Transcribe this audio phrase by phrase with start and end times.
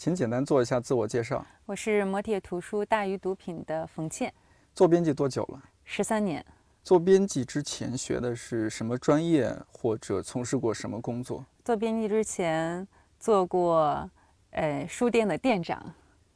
[0.00, 1.44] 请简单做一下自我介绍。
[1.66, 4.32] 我是磨铁图书大鱼毒品的冯倩，
[4.74, 5.62] 做编辑多久了？
[5.84, 6.42] 十三年。
[6.82, 11.44] 做编辑之前学的是什么专业，或者从事过什么工作？
[11.62, 14.10] 做编辑之前做过，
[14.52, 15.78] 呃，书店的店长。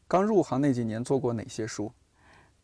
[0.07, 1.91] 刚入行那几年做过哪些书？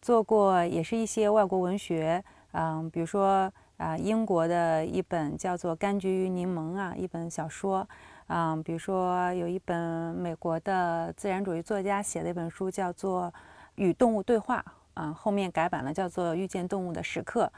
[0.03, 2.23] 做过也是一些外国文学，
[2.53, 7.89] 嗯，比如说啊，英国的一本叫做《柑橘与柠檬》啊，一本小说。
[8.33, 13.25] 嗯，比如说有一本美国的自然主义作家写的一本书，叫做
[13.75, 14.65] 《与动物对话》，
[15.03, 17.51] 啊，后面改版了，叫做《遇见动物的时刻》。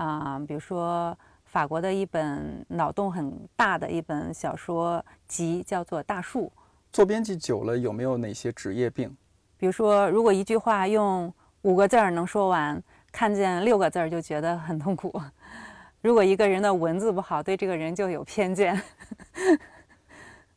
[0.00, 6.52] 啊，比如说法国的一本脑洞很大的一本小说集，叫做《大树》。
[6.92, 9.16] 做编辑久了，有没有哪些职业病？
[9.56, 15.10] 比如说，如果一句话用五个字儿能说完，看见六个字儿就觉得很痛苦；
[16.02, 18.78] 如果一个人的文字不好，对这个人就有偏见。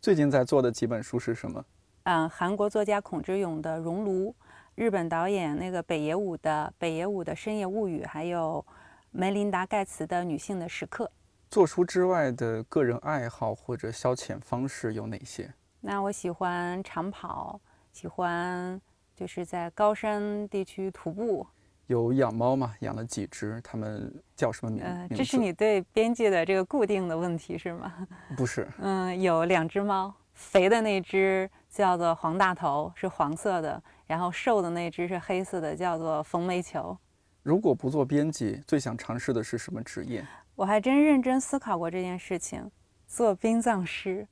[0.02, 1.64] 最近在做的几本书是什么？
[2.06, 4.30] 嗯，韩国作家孔之勇的《熔炉》，
[4.74, 8.66] 日本导演那个北野武的《北野武的深夜物语》，还有
[9.12, 11.06] 梅琳达盖茨的《女性的时刻》。
[11.52, 15.54] 做书之外的个人爱好或者消遣方式有哪些？
[15.82, 17.62] 那我喜欢长跑，
[17.92, 18.82] 喜欢
[19.16, 21.46] 就是在高山地区徒步。
[21.92, 22.74] 有养猫吗？
[22.80, 23.60] 养了几只？
[23.62, 24.82] 它们叫什么名？
[24.82, 27.94] 呃，这是你对编辑的这个固定的问题是吗？
[28.38, 28.66] 不是。
[28.80, 36.98] 嗯，有两只猫，肥的那只叫做黄大头，是黄色的；然后瘦的那只是黑色的，叫做冯煤球。
[37.44, 40.26] 如果不做编辑，最想尝试的是什么职业？
[40.56, 42.72] 我还真认真思考过这件事情，
[43.06, 44.26] 做殡葬师。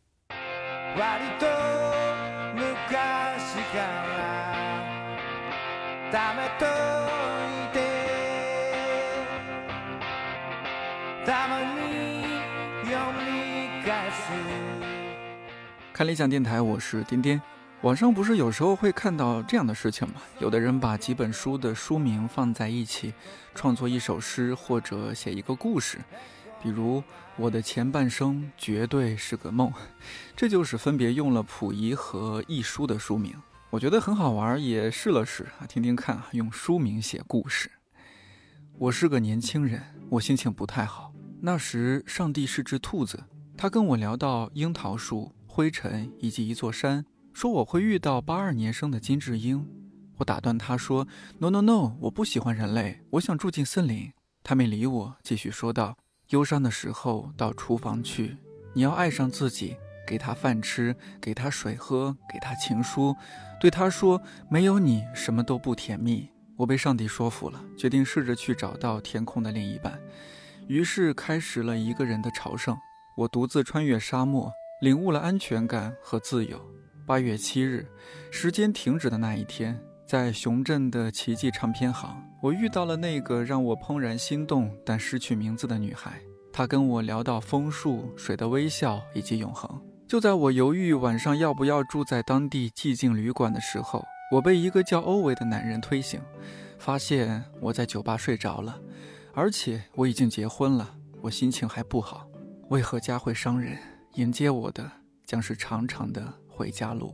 [15.94, 17.40] 看理想电台，我是丁丁。
[17.82, 20.16] 网上不是有时候会看到这样的事情吗？
[20.40, 23.14] 有的人把几本书的书名放在一起，
[23.54, 26.00] 创作一首诗或者写一个故事，
[26.64, 27.04] 比如
[27.38, 29.72] “我的前半生绝对是个梦”，
[30.36, 33.36] 这就是分别用了溥仪和易书的书名。
[33.70, 37.70] 我觉得很好玩，也试了试啊，听听看啊，用书名写故事。
[38.80, 41.09] 我是个年轻人，我心情不太好。
[41.42, 43.24] 那时，上帝是只兔子，
[43.56, 49.66] 他跟我聊到樱桃树、灰尘以及一座山，说我会遇到八二年生的金智英。
[50.18, 51.08] 我打断他说
[51.38, 54.12] ：“No No No，我不喜欢人类，我想住进森林。”
[54.44, 55.98] 他没理我，继续说道
[56.32, 58.36] ：“忧伤的时候到厨房去，
[58.74, 63.16] 你要爱上自己。”给他饭吃，给他水喝，给他情书，
[63.62, 70.02] 对他说：“没有你，什么都不甜蜜。”我被上帝说服了，决定试着去找到天空的另一半。
[70.70, 72.78] 于是开始了一个人的朝圣。
[73.18, 76.62] 我独自穿越沙漠，领悟了安全感和自由。
[77.08, 77.88] 八月七日，
[78.30, 79.76] 时间停止的那一天，
[80.06, 86.22] 在熊镇的奇迹唱片行，我遇到了那个让我怦然心动但失去名字的女孩。
[86.54, 89.68] 她跟我聊到枫树、水的微笑以及永恒。
[90.08, 96.22] 就在我犹豫晚上要不要住在当地寂静旅馆的时候，我被一个叫欧维的男人推醒，
[96.78, 98.80] 发现我在酒吧睡着了，
[99.40, 100.98] 而且我已经结婚了。
[101.22, 102.28] 我心情还不好，
[102.68, 103.78] 为何家会伤人？
[104.16, 104.92] 迎接我的
[105.26, 107.14] 将是长长的回家路。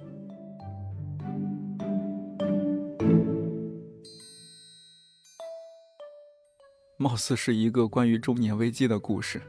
[6.97, 9.40] 貌似是一个关于中年危机的故事。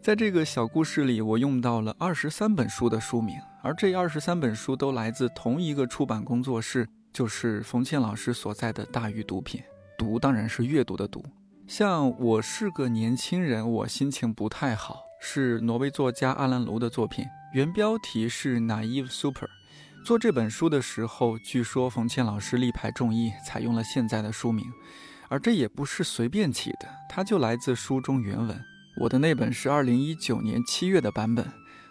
[0.00, 9.62] 在这个小故事里，我用到了二十三本书的书名，而这二十三本书都来自同一个出版工作室，就是冯倩老师所在的大鱼毒品。
[9.98, 11.22] 读当然是阅读的读。
[11.66, 19.48] 像我是个年轻人，我心情不太好，是挪威作家阿兰卢的作品，原标题是 Naive Super。
[20.04, 24.64] 做这本书的时候，据说冯倩老师力排众议，采用了现在的书名，
[25.28, 28.64] 而这也不是随便起的，它就来自书中原文。
[29.00, 31.44] 我的那本是二零一九年七月的版本。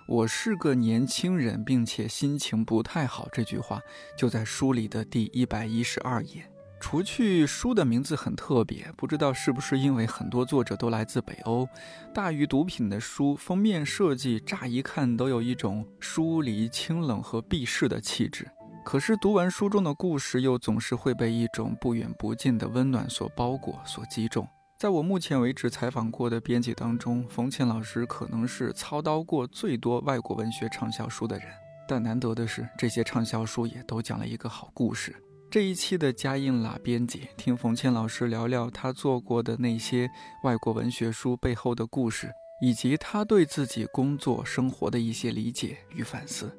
[0.07, 3.27] 我是个年轻人，并且心情不太好。
[3.33, 3.81] 这句话
[4.17, 6.49] 就在书里的第一百一十二页。
[6.87, 11.67] 除去书的名字很特别，不知道是不是因为很多作者都来自北欧。
[12.13, 18.47] 大于毒品的书封面设计，乍一看都有一种疏离、清冷和避世的气质。
[18.83, 24.47] 可是读完书中的故事，又总是会被一种不远不近的温暖所包裹、所击中。
[24.77, 31.47] 在我目前为止采访过的编辑当中，冯倩老师可能是操刀过最多外国文学畅销书的人。
[31.87, 35.15] 但难得的是，这些畅销书也都讲了一个好故事。
[35.51, 40.09] 这一期的嘉印啦编辑，听冯倩老师聊聊他做过的那些
[40.43, 46.51] 外国文学书背后的故事，以及他对自己工作生活的一些理解与反思。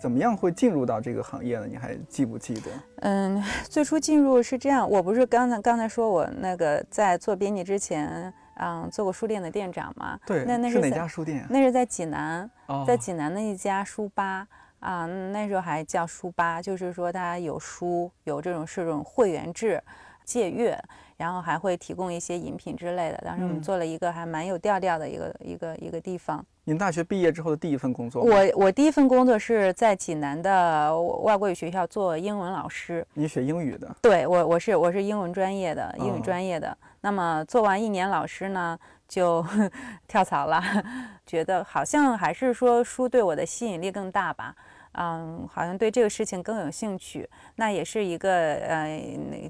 [0.00, 1.66] 怎么样会进入到这个行业呢？
[1.68, 2.70] 你还记不记得？
[3.02, 10.18] 嗯，最初进入是这样，我不是刚才刚才说我那个在做编辑之前，嗯，做过书店的店长嘛？
[10.26, 11.46] 对，那那是哪家书店？
[11.48, 12.50] 那是在济南，
[12.86, 14.46] 在济南的一家书吧
[14.80, 19.82] 啊，那时候还叫书吧，就是说它有书，有这种是这种会员制
[20.24, 20.78] 借阅。
[21.22, 23.22] 然后还会提供一些饮品之类的。
[23.24, 26.44] 当时我们做了一个还蛮有调调的一个一个一个地方。
[26.64, 28.24] 您大学毕业之后的第一份工作？
[28.24, 30.92] 我我第一份工作是在济南的
[31.22, 33.06] 外国语学校做英文老师。
[33.14, 33.94] 你学英语的？
[34.02, 36.76] 对，我我是我是英文专业的，英语专业的。
[37.02, 38.76] 那么做完一年老师呢，
[39.06, 39.44] 就
[40.08, 40.60] 跳槽了，
[41.24, 44.56] 觉得好像还是说书对我的吸引力更大吧。
[44.94, 47.28] 嗯，好像对这个事情更有兴趣。
[47.56, 49.00] 那也是一个呃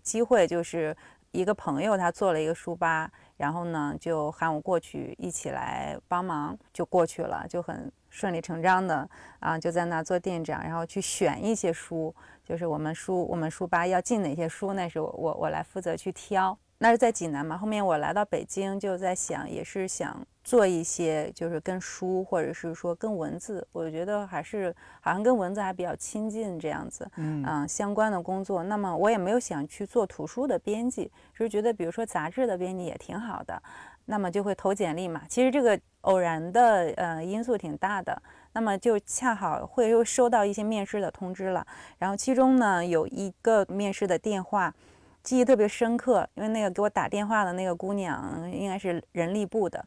[0.02, 0.94] 机会，就是。
[1.32, 9.08] 一个朋友他做了一个书吧，然后呢就喊我过去一起来帮忙，就过去了，就很顺理成章的
[9.40, 12.14] 啊，就在那做店长，然后去选一些书，
[12.44, 16.56] 就是我们书我们书吧要进哪些书，那是我我我来负责去挑。
[16.82, 28.64] 那是在济南嘛，后面我来到北京，就在想，也是想做一些，就是跟书或者是说跟文字，我觉得还是好像跟文字还比较亲近这样子，嗯，相关的工作。
[28.64, 33.62] 那么我也没有想去做图书的编辑，就是觉得比如说杂志的编辑也挺好的，
[34.06, 35.22] 那么就会投简历嘛。
[35.28, 38.20] 其实这个偶然的呃因素挺大的，
[38.54, 41.64] 那么就恰好会又收到一些面试的通知了，
[41.98, 44.74] 然后其中呢有一个面试的电话。
[45.22, 49.84] 记忆特别深刻，因为那个给我打电话的那个姑娘应该是人力部的，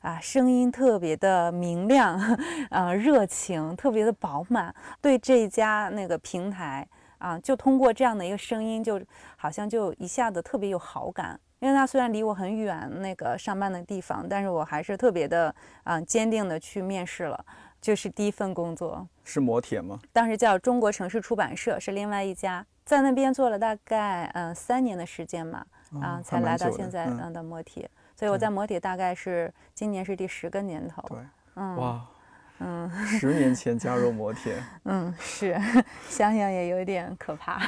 [0.00, 2.18] 啊，声音特别的明亮，
[2.70, 6.86] 啊，热情特别的饱满，对这家那个平台
[7.18, 9.00] 啊，就通过这样的一个声音，就
[9.36, 11.40] 好像就一下子特别有好感。
[11.60, 15.54] 因为他虽然离我很远，那个上班的地方，但是我还是特别的
[15.84, 17.42] 啊坚定的去面试了，
[17.80, 19.98] 就是第一份工作是磨铁吗？
[20.12, 22.66] 当时叫中国城市出版社，是另外一家。
[22.84, 25.64] 在那边做了大概嗯三年的时间嘛，
[26.02, 31.02] 啊，才来到现在嗯的磨铁，所以我在磨铁大概是今年是第十个年头。
[31.08, 31.18] 对，
[31.56, 32.06] 嗯，哇，
[32.58, 35.58] 嗯，十年前加入磨铁， 嗯，是，
[36.08, 37.60] 想想也有点可怕。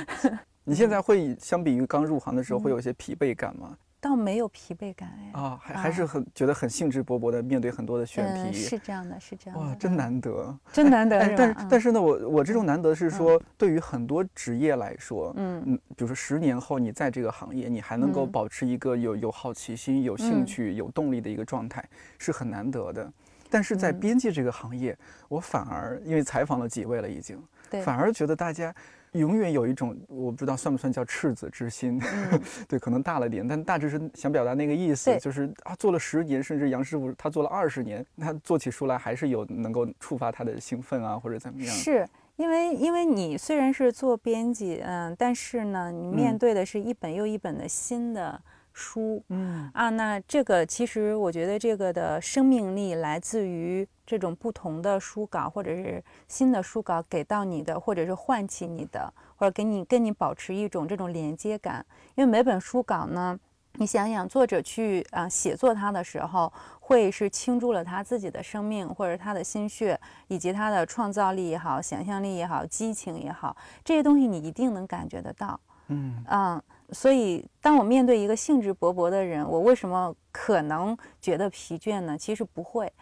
[0.64, 3.76] 你现在会相比于刚入行的时候会有一些疲惫感吗？
[4.00, 11.18] 倒没有疲惫感哎啊，还还是很觉得很兴致勃勃的面对很多的选题，是这样的，是这样的，哇，真难得，真难得。
[11.36, 21.84] 但是但是呢，我我这种难得是说，对于很多职业来说，嗯嗯，比如说十年后你在这个行业，你还能够保持一个有有好奇心、有兴趣、有动力的一个状态，
[22.18, 23.10] 是很难得的。
[23.48, 24.96] 但是在编辑这个行业，
[25.28, 27.42] 我反而因为采访了几位了，已经，
[27.82, 28.74] 反而觉得大家。
[29.16, 32.00] 永远有一种我不知道算不算叫赤子之心，
[32.68, 41.74] 对，可能大了点，但大致是想表达那个意思，就是啊，做了十年，甚至杨师傅他做了二十年，他做起书来还是有能够触发他的兴奋啊，或者怎么样？
[41.74, 48.40] 是因为因为你虽然是做编辑，嗯，但是呢，你面对的是一本又一本的新的。
[48.76, 61.84] 书，嗯啊，那这个其实我觉得这个的生命力来自于这种不同的书稿，或者是新的书稿给到你的，或者是唤起你的，或者给你跟你保持一种这种连接感。
[62.16, 63.40] 因为每本书稿呢，
[63.78, 75.58] 你想想作者去啊写作它的时候，会是倾注了他自己的生命，或者他的心血，以及他的创造力也好，想象力也好，激情也好，这些东西你一定能感觉得到。
[75.88, 76.62] 嗯啊。
[76.90, 82.16] 所以，当我面对一个兴致勃勃的人，我为什么可能觉得疲倦呢？
[82.16, 82.92] 其实不会，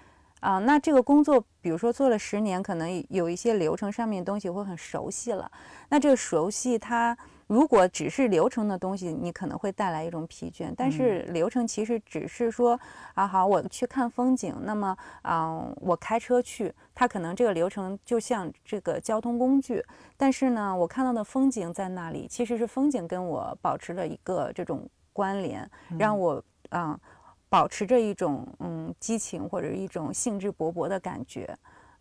[0.41, 5.51] 啊，那这个工作，比如说做了十年，可能有一些流程上面的东西会很熟悉了。
[5.89, 7.17] 那这个熟悉它。
[7.47, 10.73] 如果只是流程的东西，你可能会带来一种疲倦。
[10.77, 12.79] 但是流程其实只是说
[13.15, 14.55] 啊，好，我去看风景。
[14.63, 19.85] 那么啊，我开车去，它可能这个流程就像这个交通工具。
[20.17, 26.99] 但是呢，我看到的风景在那里，其实是风景跟我保持了一个这种关联，让我啊
[27.51, 31.55] 保持着一种嗯激情或者一种兴致勃勃的感觉。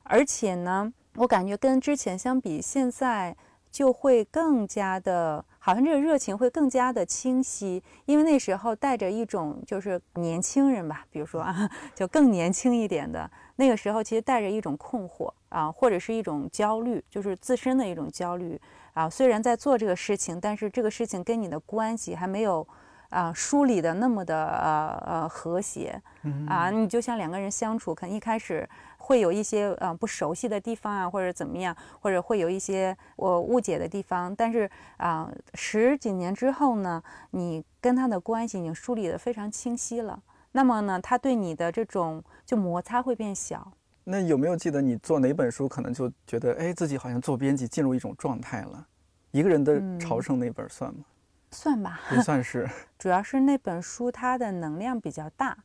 [0.03, 3.35] 而且呢，我感觉跟之前相比，现在。
[3.74, 18.62] 就会更加的，好像这个热情会更加的清晰，因为那时候带着一种就是年轻人吧，比如说啊， 就更年轻一点的那个时候，其实带着一种困惑啊，或者是一种焦虑，就是自身的一种焦虑
[18.94, 19.10] 啊。
[19.10, 22.65] 虽然在做这个事情，但是这个事情跟你的关系还没有
[23.13, 26.01] 啊梳理的那么的呃呃和谐
[26.48, 26.70] 啊。
[26.70, 28.67] 你就像两个人相处，可能一开始。
[29.05, 34.34] 会有一些呃不熟悉的地方啊，或者怎么样，或者会有一些我误解的地方。
[34.34, 40.17] 但是啊，十几年之后呢，你跟他的关系已经梳理的非常清晰了。
[40.53, 43.70] 那么呢，他对你的这种就摩擦会变小。
[44.05, 48.88] 那有没有记得你做哪本书，可能就觉得哎，自己好像做编辑进入一种状态了？
[49.32, 51.03] 一个人的朝圣那本算吗？
[51.53, 52.67] 算吧，也算是。
[53.00, 55.55] 主要是那本书它的能量比较大，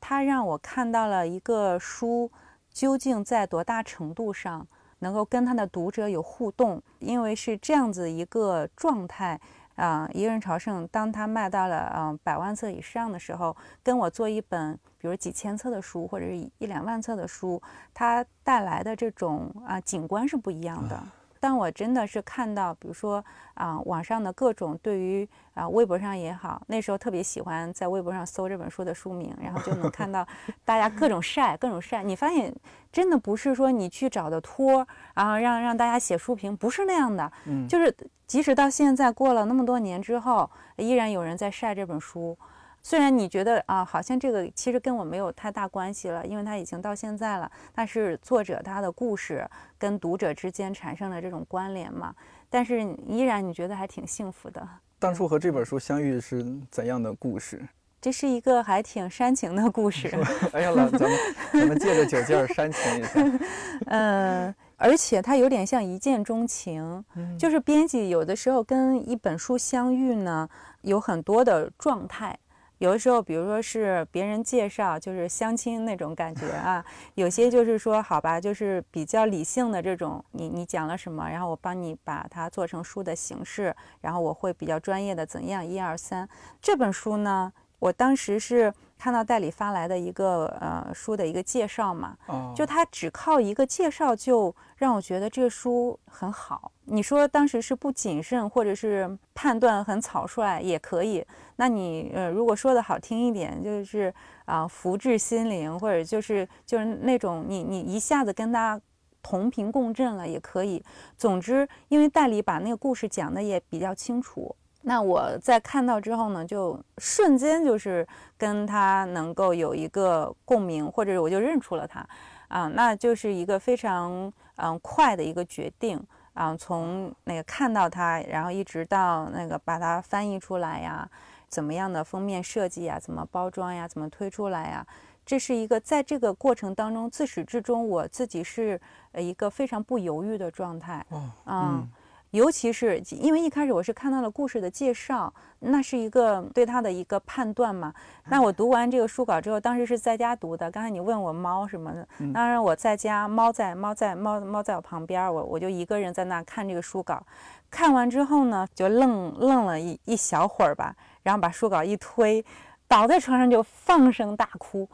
[0.00, 2.30] 它让我看到了一个书
[2.70, 4.66] 究竟在多大程度上
[5.00, 9.40] 能够跟它的读者有互动，因为是这样子一个状态。
[9.74, 17.60] 啊，一个人朝圣，当他卖到了嗯百万册以上的时候，跟我做一本比如几千册的书，或者是一两万册的书，
[17.94, 21.02] 它带来的这种啊景观是不一样的。
[21.42, 30.24] 但我真的是看到，比如说啊，网上的各种对于啊，微博上也好，那时候特别喜欢在微博上搜这本书的书名，然后就能看到
[30.64, 32.04] 大家各种晒，各种晒。
[32.04, 32.54] 你发现
[32.92, 37.32] 真的不是说你去找的托，然后让让大家写书评，不是那样的。
[37.46, 37.92] 嗯，就是
[38.28, 42.38] 即使到现在过了那么多年之后，依然有人在晒这本书。
[42.82, 47.50] 虽然你觉得啊，好像这个其实跟我没有太大关系了，因为它已经到现在了。
[47.72, 49.48] 但是作者他的故事
[49.78, 52.14] 跟读者之间产生了这种关联嘛，
[52.50, 54.66] 但是依然你觉得还挺幸福的。
[54.98, 57.60] 当初和这本书相遇是怎样的故事？
[58.00, 60.10] 这是一个还挺煽情的故事。
[60.52, 61.18] 哎呀，老咱们
[61.54, 63.38] 咱们借着酒劲儿煽情一下。
[63.86, 67.04] 嗯，而且它有点像一见钟情，
[67.38, 70.48] 就是编辑有的时候跟一本书相遇呢，
[70.80, 72.36] 有很多的状态。
[72.82, 76.82] 有的时候，比如说是别人介绍，就是相亲那种感觉啊；
[77.14, 86.28] 有些就是说，好吧，就是比较理性的这种，你你讲了什么，然后我帮你把它做成书的形式，然后我会比较专业的怎样一二三。
[86.60, 88.74] 这本书呢，我当时是。
[88.98, 92.16] 看到代理发来的一个呃书的一个介绍嘛，
[92.54, 96.70] 就他只靠一个介绍就让我觉得这个书很好。
[96.84, 101.24] 你说当时是不谨慎，或者是判断很草率也可以。
[101.56, 104.12] 那你呃如果说的好听一点，就是
[104.44, 108.80] 啊福至心灵，或者就是就是那种你你一下子跟他
[109.22, 110.82] 同频共振了也可以。
[111.16, 114.54] 总之，因为代理把那个故事讲的也比较清楚。
[114.84, 118.04] 那我在看到之后呢，就瞬间就是
[118.36, 122.04] 跟他能够有一个共鸣，或者我就认出了他，
[122.48, 131.08] 啊，那就是一个非常嗯快的一个决定啊，从那个看到它，然后一直到那个把它翻译出来呀，
[131.48, 134.86] 怎么样的封面设计呀，怎么包装呀，怎么推出来呀，
[135.24, 138.80] 这是一个在这个过程当中自始至终我自己是
[139.12, 141.04] 呃一个非常不犹豫的状态，
[141.46, 141.88] 嗯。
[142.32, 147.92] 尤其是因为一开始我是看到了故事的介绍，那是一个对他的一个判断嘛。
[148.28, 150.70] 那我读完这个书稿之后，当时是在家读的。
[150.70, 157.22] 刚才你问我猫什么的，当然我在家，猫在猫在猫猫在我旁边，我我就一个人在那看这个书稿。
[157.70, 162.42] 看完之后呢，就愣愣了一一小会儿吧，然后把书稿一推，
[162.88, 164.88] 倒在床上就放声大哭。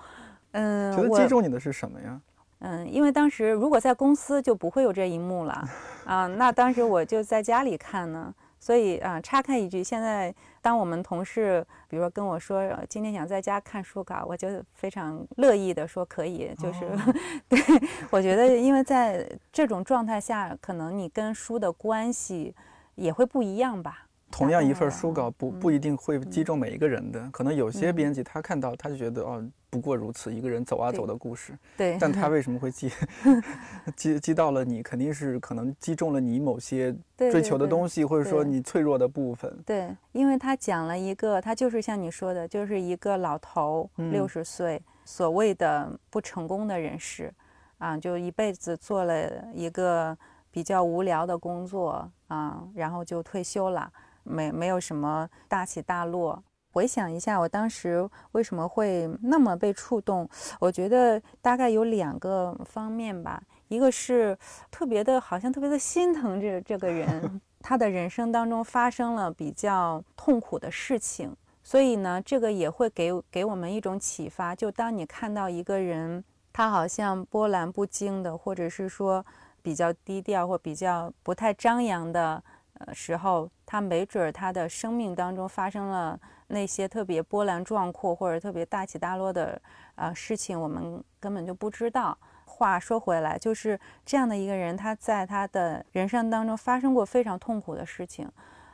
[0.52, 2.20] 嗯，觉得击中你的是什么呀？
[2.60, 5.68] 嗯，因为当时如果在公司就不会有这一幕了，
[6.04, 16.80] 啊，那当时我就在家里看呢，所以啊，岔开一句，现在当我们同事比如说跟我说今天想在家看书稿，我就非常乐意的说可以，就是
[17.48, 17.58] 对
[18.10, 22.54] 我觉得，因为在这种状态下，可能你跟书的关系
[22.96, 24.04] 也会不一样吧。
[24.30, 32.90] 同样一份书稿不不一定会击中每一个人的，可能有些编辑他看到他就觉得哦不过如此，一个人走啊走的故事，对，但他为什么会击
[33.94, 34.82] 击击到了你？
[34.82, 39.62] 肯定是可能击中了你某些追求的东西，或者说你脆弱的部分。
[39.66, 47.32] 对，因为他讲了一个，他就是像你说的，就是一个老头六十岁，所谓的不成功的人士，
[47.76, 50.16] 啊，就一辈子做了一个
[50.50, 53.92] 比较无聊的工作啊，然后就退休了。
[54.24, 56.42] 没没有什么大起大落。
[56.72, 60.28] 回想一下，我当时为什么会那么被触动？
[60.60, 63.42] 我觉得大概有两个方面吧。
[63.68, 64.36] 一个是
[64.70, 74.54] 特别的，好像特别的心疼这这个人， 他的人生当中发生了比较痛苦的事情，所以呢，这个也会给给我们一种启发。
[74.54, 79.24] 就当你看到一个人，他好像波澜不惊的，或者是说
[79.60, 82.42] 比较低调或比较不太张扬的。
[82.80, 86.16] 呃，时候他没准儿他的生命当中发生了
[86.48, 89.60] 那些特别波澜壮阔或者特别大起大落的
[89.94, 92.16] 呃事情，我们根本就不知道。
[92.44, 98.28] 话说回来，就是这样的一个人，他在他的人生当中发生过非常痛苦的事情，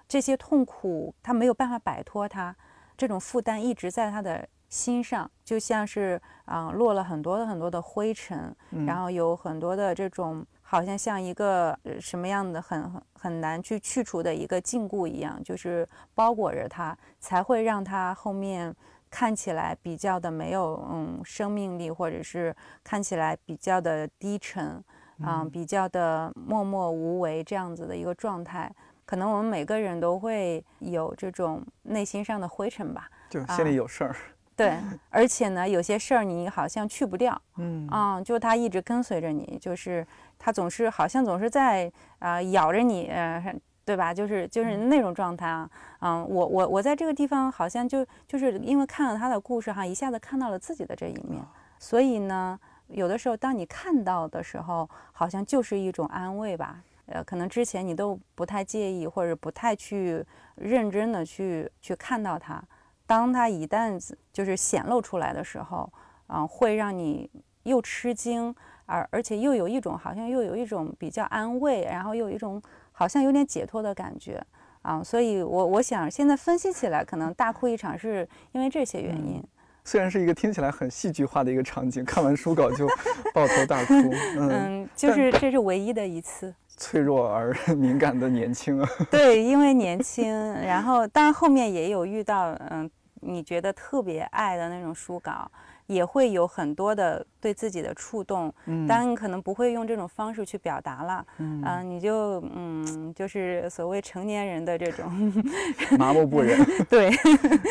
[0.08, 2.54] 这些痛苦他没有办法摆脱，他
[2.96, 10.46] 这种负担一直在他的心上，就像是啊落了很多的很多的灰尘，然后有很多的这种。
[10.74, 18.74] 好像像一个什么样的很很很难去去除的一个禁锢一样，就是包裹着他，才会让他后面
[19.08, 22.52] 看起来比较的没有嗯生命力，或者是
[22.82, 24.82] 看起来比较的低沉，
[25.22, 28.68] 啊，比较的默默无为这样子的一个状态，
[29.06, 34.16] 可能我们每个人都会有这种内心上的灰尘吧，就心里有事儿。
[34.56, 34.78] 对，
[35.10, 40.06] 而且呢，有些事儿你好像去不掉，嗯啊，就它一直跟随着你，就是
[40.38, 43.06] 它总是好像总是在啊咬着你。
[43.08, 43.54] 呃
[43.86, 44.14] 对吧？
[44.14, 45.68] 就是就是那种状态啊，
[46.00, 51.44] 嗯，我我我在这个地方好像就就是因为看了他的故事哈，一下子看到了自己的这一面，
[51.78, 56.80] 所以呢，有的时候当你看到的时候，好像就是一种安慰吧。
[57.08, 62.64] 呃，可能之前你都不太介意或者不太去认真的去去看到它，
[63.06, 63.98] 当它一旦
[64.32, 65.92] 就是显露出来的时候，
[66.28, 67.30] 嗯，会让你
[67.64, 68.54] 又吃惊，
[68.86, 72.62] 而而且又有一种好像又有一种比较安慰，然后又有一种。
[72.96, 74.40] 好像有点解脱的感觉
[74.82, 79.42] 啊，所以我我想现在分析起来，可能大哭一场是因为这些原因。
[79.84, 82.86] 虽然是一个听起来很戏剧化的一个场景，看完书稿就
[83.34, 83.94] 抱头大哭。
[84.38, 86.54] 嗯，就是这是唯一的一次。
[86.76, 88.88] 脆弱而 敏感的年轻啊。
[89.10, 90.28] 对，因为年轻，
[90.62, 92.90] 然后当然后面也有遇到，嗯，
[93.20, 95.50] 你觉得特别爱的那种书稿。
[95.86, 105.04] 也会有很多的对自己的触动，嗯，当然你可能不会用这种方式去表达了，嗯，啊，你就嗯，就是所谓成年人的这种
[105.98, 107.10] 麻木不仁， 对，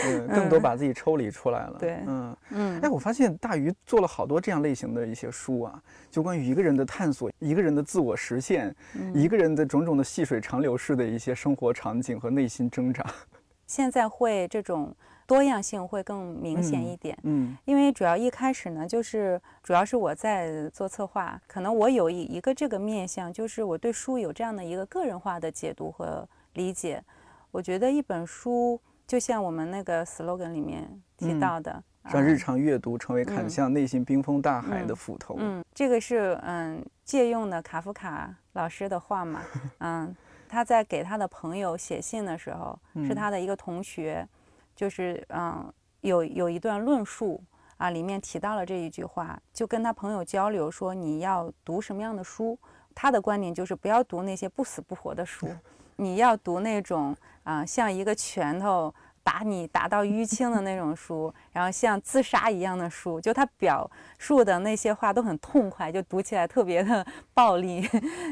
[0.05, 8.75] 嗯，更多把自己抽离出来了，对，嗯嗯，哎，我发现大鱼做了好多这样类型的一些书啊，就关于一个人的探索，一个人的自我实现，
[9.15, 13.03] 一个人的种种的细水长流式的一些生活场景和内心挣扎，
[13.65, 14.95] 现在会这种。
[15.25, 27.03] 多样性会更明显一点，嗯，因为主要一开始呢，就是主要是我在做策划，可能我有一一个这个面向，就是我对书有这样的一个个人化的解读和理解。
[27.51, 35.35] 我觉得一本书就像我们那个 slogan 里面提到的，让日常阅读成为砍向内心冰封大海的斧头。
[35.37, 39.41] 嗯，这个是嗯借用的卡夫卡老师的话嘛，
[39.79, 40.15] 嗯，
[40.49, 44.27] 他在给他的朋友写信的时候，是他的一个同学。
[44.75, 47.41] 就是嗯，有有一段论述
[47.77, 52.57] 啊，里面提到了这一句话，就跟他朋友交流说你要读什么样的书。
[52.95, 55.47] 他的观点就是不要读那些不死不活的书，
[55.97, 63.19] 你要读那种啊像一个拳头打你打到淤青的那种书，然后像自杀一样的书。
[63.19, 67.83] 就他表述的那些话都很痛快，就读起来特别的 暴力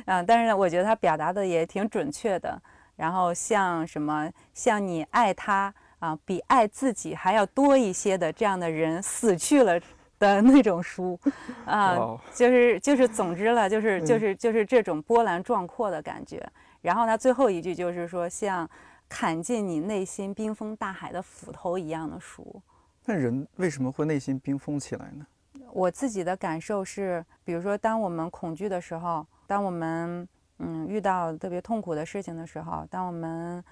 [0.06, 0.21] 啊。
[0.21, 2.62] 但是呢，我觉得他表达的也挺准确的。
[2.95, 5.73] 然后像什么像你爱他。
[6.02, 9.80] 啊，比爱自己还要多一些的这样的人死去了
[10.18, 11.18] 的那种书，
[11.64, 16.44] 啊，就是就是，总之了，就是就是就是这种波澜壮阔的感觉。
[16.82, 18.68] 然后他最后一句就是说，像
[19.08, 22.60] 砍进你内心冰封大海的斧头一样的书。
[23.06, 25.26] 那人为什么会内心冰封起来呢？
[25.72, 33.64] 我自己的感受是，比如说，当我们恐惧的时候，当我们嗯遇到特别痛苦的事情的时候，当我们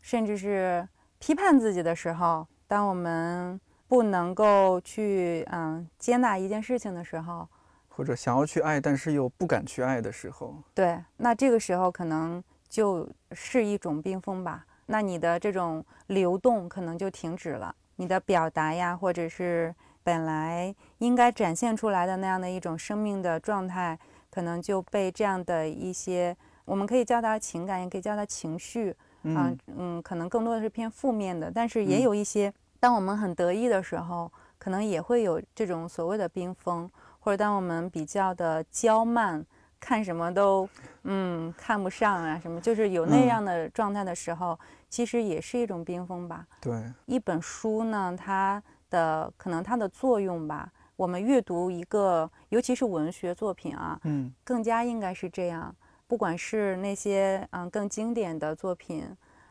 [0.00, 0.86] 甚至是。
[1.22, 7.46] 批判自己的时候，当我们不能够去嗯接纳一件事情的时候，
[7.88, 14.66] 或者想要去爱，但是又不敢去爱的时候，对，那这个时候可能就是一种冰封吧。
[14.86, 23.96] 那你的这种流动可能就停止了，你的表达呀，或者是本来应该展现出来的那样的一种生命的状态，
[24.28, 28.96] 可能就被这样的一些，我们可以叫它情感，也可以叫它情绪。
[29.24, 39.44] 啊，嗯，可能更多的是偏负面的，但是也有一些，当我们很得意的时候，可能也会有这种所谓的冰封，或者当我们比较的娇慢，
[39.80, 40.68] 看什么都，
[41.04, 44.58] 嗯，看不上啊，什么，就是有那样的状态的时候，
[44.88, 46.46] 其实也是一种冰封吧。
[46.60, 55.74] 对，一本书呢，它的可能它的作用吧，我们阅读一个，尤其是文学作品啊，嗯，更加应该是这样。
[56.12, 59.02] 不管是那些嗯更经典的作品，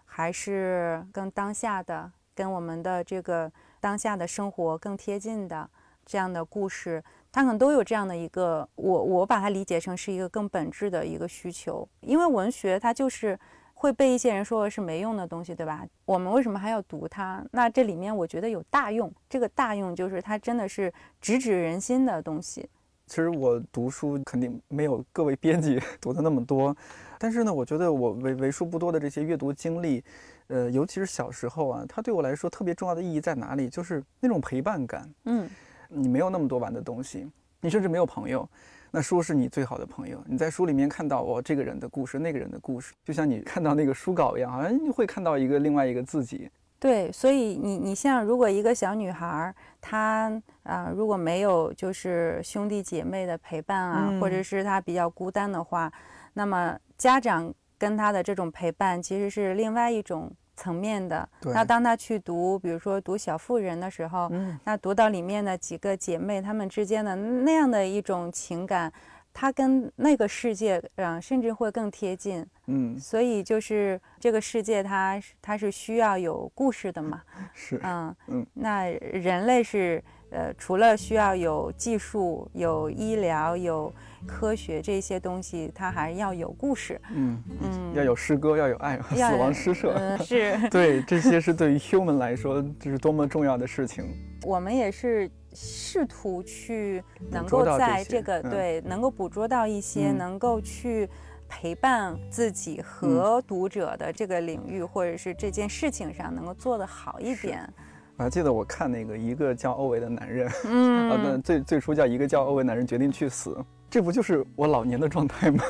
[0.05, 5.67] 还是更当下的、跟我们的这个当下的生活更贴近的
[6.05, 11.89] 这样的故事，它可能都有这样的一个，我我把它理解成是一个更本质的一个需求。
[12.01, 13.35] 因为文学它就是
[13.73, 15.83] 会被一些人说是没用的东西，对吧？
[16.05, 17.43] 我们为什么还要读它？
[17.53, 22.69] 那这里面我觉得有大用，这个大用就是它真的是直指人心的东西。
[23.11, 26.73] 其实我读书肯定没有各位编辑 读的那么多，
[27.19, 30.01] 但是呢，我觉得我为为数不多的这些阅读经历，
[30.47, 33.67] 呃，尤其是小时候啊，它对我来说特别重要的意义在哪里？
[33.67, 35.13] 就是那种陪伴感。
[35.25, 35.49] 嗯，
[35.89, 38.47] 你没有那么多玩的东西，你甚至没有朋友，
[38.91, 40.23] 那书是你最好的朋友。
[40.25, 46.49] 你在书里面看到我这个人的故事，那个人的故事，就像你看到那个书稿一样，好像你会看到一个另外一个自己。
[46.81, 54.43] 对，所以你你像如果一个小女孩儿，她啊、如果没有就是兄弟姐妹的陪伴啊，或者嗯。
[54.43, 55.93] 是她比较孤单的话，
[56.33, 61.29] 那么家长跟她的这种陪伴其实是另外一种层面的。
[61.41, 68.91] 那当她去读，比如说读《小妇人》的时候，嗯，那读到里面的几个姐妹她们之间的那样的一种情感，
[69.33, 72.45] 她跟那个世界，嗯、甚至会更贴近。
[72.67, 77.21] 嗯，所以就是这个世界它是它是需要有故事的嘛，
[77.53, 83.93] 是，嗯嗯那人类是呃除了需要有技术、有医疗、有
[84.25, 89.93] 科学这些东西，它还要有故事，嗯，嗯，要有诗歌，要有爱，要死亡诗社。
[89.97, 94.05] 嗯，是对，这些 是对于 human 来说，这是多么重要的事情。
[94.43, 101.09] 我们也是试图去能够在这个嗯对能够捕捉到一些嗯能够去。
[101.53, 107.69] 陪伴自己和读者的这个领域，或者是这件事情上，能够做得好一点。
[108.15, 113.57] 我还记得我看那个一个叫欧维的男人，嗯 啊，那嗯，最最初叫一个叫欧维男人决定去死，
[113.89, 115.61] 这不就是我老年的状态吗？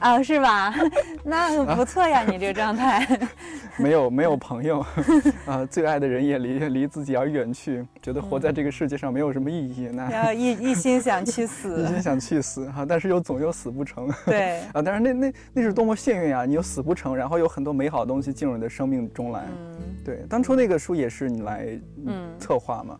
[0.00, 0.74] 啊，是吧？
[1.24, 3.06] 那不错呀，你这个状态。
[3.76, 4.84] 没有没有朋友，
[5.46, 14.80] 啊，最爱的人也离离自己而远去，觉得活在这个世界上没有什么意义，那然后一一心想去死一，心想去死哈、但是又总又死不成对，啊。
[14.80, 16.44] 但是那那那是多么幸运啊！
[16.44, 19.42] 你又死不成，然后有很多美好的东西进入你的生命中来。
[19.48, 21.66] 嗯对，当初那个书也是你来
[22.06, 22.96] 嗯，策划嘛？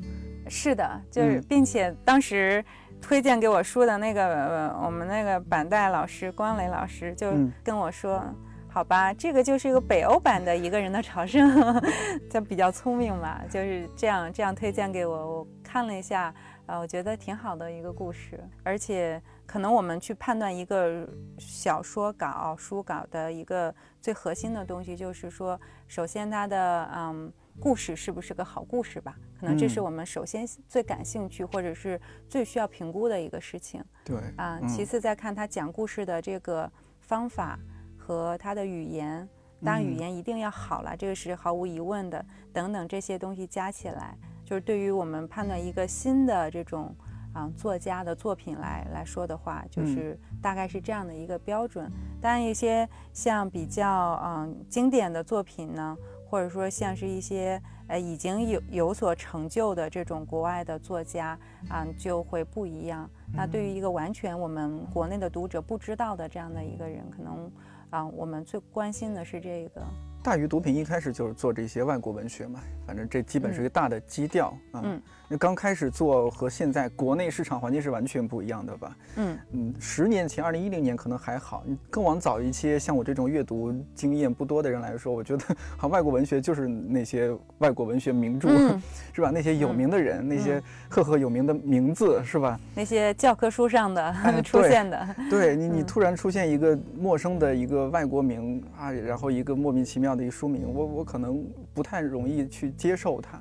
[0.49, 2.65] 是的，就是嗯并且当时
[3.05, 8.23] 推荐给我书的那个呃我们那个板带老师关磊老师就嗯跟我说。
[8.67, 11.49] 好吧，这个就是一个北欧版的《一个人的朝圣》，
[12.29, 15.15] 他比较聪明嘛，就是这样这样推荐给我。
[15.15, 16.35] 我看了一下，
[16.67, 29.17] 呃，我觉得挺好的一个故事，而且可能我们去判断一个小说稿、书稿的一个最核心的东西，就是说，首先它的嗯故事是不是个好故事吧？
[29.39, 34.59] 可能这是嗯我们首先最感兴趣或者是最需要评估的一个事情对啊。
[34.61, 37.59] 嗯其次再看他讲故事的这个方法
[37.97, 39.29] 和他的语言，
[39.63, 42.25] 当然语嗯言一定要好了，这个是毫无疑问的。
[42.53, 46.95] 等等这些东西加起来，就是对于我们判断一个新的这种
[47.33, 51.91] 啊作家的作品来来说的话，就嗯是大概是这样的一个标准。
[52.21, 55.97] 当然，一些像比较嗯经典的作品呢，
[56.35, 63.09] 或者说像是一些呃已经有有所成就的这种国外的作家啊，就会不一样。
[63.33, 67.49] 那对于一个完全我们国内的读者不知道的这样的一个人，可能
[67.91, 69.81] 啊，我们最关心的是这个。
[70.25, 74.81] 大鱼毒品一开始就是做这些外国文学嘛，反正这基本是一个大的基调啊。
[74.83, 78.95] 嗯那刚开始做和现在国内市场环境是完全不一样的吧？
[79.17, 85.43] 嗯嗯，十年前，二零一零年可能还好，你更往早一些，像我这种阅读经验不多的人来说，我觉得
[85.79, 88.81] 好外国文学就是那些外国文学名著，嗯，
[89.15, 89.31] 是吧？
[89.33, 92.61] 那些有名的人，那些嗯赫赫有名的名字，是吧？
[92.75, 103.41] 那些教科书上的、 哎出现的，对你，你 嗯突然出现一个陌生的一个外国名啊，然后一个莫名其妙的一书名，我我可能不太容易去接受它。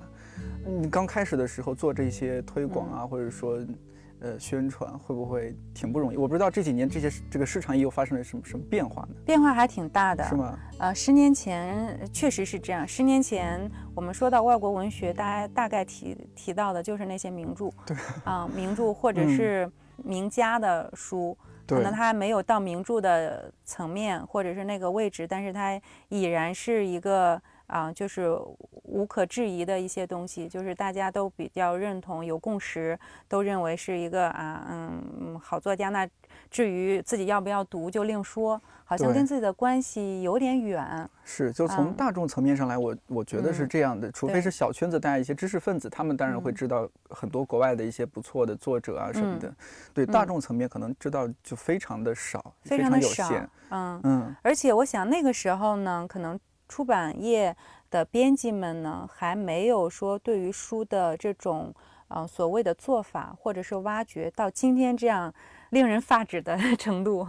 [0.65, 3.59] 你刚开始的时候做这些推广嗯啊，或者说
[4.19, 6.15] 呃宣传，会不会挺不容易？
[6.15, 9.09] 我不知道这几年这些这个市场又发生了什么什么变化呢？
[9.25, 10.23] 变化还挺大的。
[10.23, 10.57] 是吗？
[10.79, 12.87] 呃，十年前确实是这样。
[12.87, 28.29] 十年前我们说到外国文学，大家大概提提到的就是那些名著，对啊、名著或者嗯是名家的书，可对能，它没有到名著的层面或者是那个位置，但是他已然是一个啊、就是
[28.83, 35.89] 无可置疑的一些东西，就是大家都比较认同、有共识，都认为是一个啊嗯嗯好作家。
[35.89, 36.07] 那
[36.53, 41.09] 至于自己要不要读就另说，好像跟自己的关系有点远。
[41.25, 41.93] 是就从嗯。
[41.93, 46.53] 大众层面上来，我我觉得是嗯这样的，除非是小圈子大家一些知识分子，他们当然会嗯。
[46.53, 49.39] 知道很多国外的一些不错的作者啊什么嗯。
[49.39, 49.55] 的。
[49.95, 50.27] 对大嗯。
[50.27, 54.35] 众层面可能知道就非常的少，非常的少限。，嗯，嗯。
[54.43, 56.39] 而且我想那个时候呢，可能
[56.69, 57.55] 出版业
[57.89, 61.73] 的编辑们呢，还没有说对于书的这种
[62.09, 65.33] 呃所谓的做法或者是挖掘到今天这样
[65.73, 67.27] 令人发指的 程度。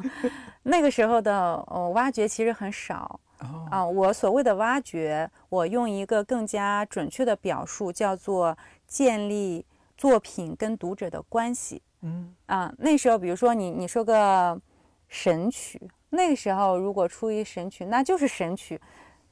[0.63, 1.33] 那个时候的
[1.67, 9.67] 呃挖掘其实很少哦啊、我所谓的挖掘，我用一个更加准确的表述，叫做建立
[9.99, 11.83] 作品跟读者的关系。
[12.03, 14.59] 嗯啊，那时候比如说你你说个
[15.09, 15.81] 神曲，
[16.11, 18.81] 那个时候如果出一神曲，那就是神曲，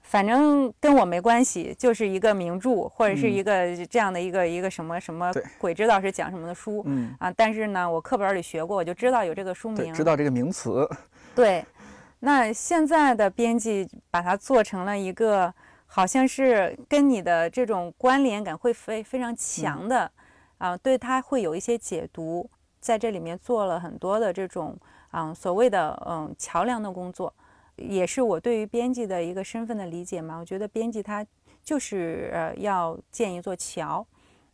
[0.03, 7.33] 反正跟我没关系，就是一个名著或者是嗯一个这样的一个一个什么什么鬼知道是讲什么的书嗯，啊。
[7.35, 9.95] 但是呢，我课本里学过，我就知道有这个书，名。
[9.95, 10.87] 知道这个名词。
[11.35, 11.65] 对，
[12.21, 15.53] 那现在的编辑把它做成了一个
[15.87, 20.11] 好像是跟你的这种关联感会非非常强的，
[20.59, 24.77] 啊，对它会有一些解读，在这里面做了很多的这种
[25.11, 27.33] 啊所谓的嗯桥梁的工作，
[27.77, 30.37] 也是我对于编辑的一个身份的理解嘛。
[30.39, 31.25] 我觉得编辑他
[31.63, 34.07] 就是呃要建一座桥，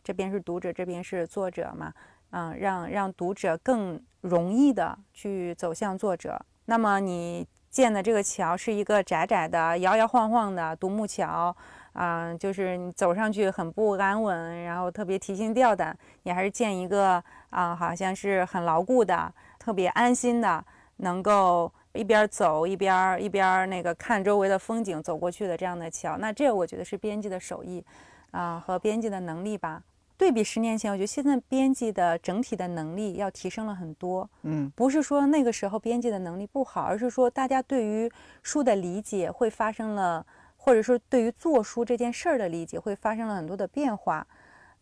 [0.02, 1.92] 这边是读者，这边是作者嘛，
[2.31, 6.40] 嗯，让让读者更容易的去走向作者。
[6.66, 7.46] 那么你。
[7.70, 11.54] 建的这个桥是一个窄窄的、摇摇晃晃的独木桥，
[11.92, 15.96] 啊，就是你走上去很不安稳，然后特别提心吊胆。
[16.22, 20.64] 你还是建一个啊，好像是很牢固的、特别安心的，
[20.96, 26.16] 能够一边走一边一边那个看周围的风景走过去的这样的桥。
[26.18, 27.85] 那这我觉得是编辑的手艺，
[28.31, 29.83] 啊，和编辑的能力吧。
[30.16, 34.29] 对比十年前，我觉得现在编辑的整体的能力要提升了很多。
[34.42, 38.11] 嗯，不是说那个时候编辑的能力不好，而是说大家对于
[38.42, 44.27] 书的理解会发生了，或者说对于做书这件事儿的理解会发生了很多的变化。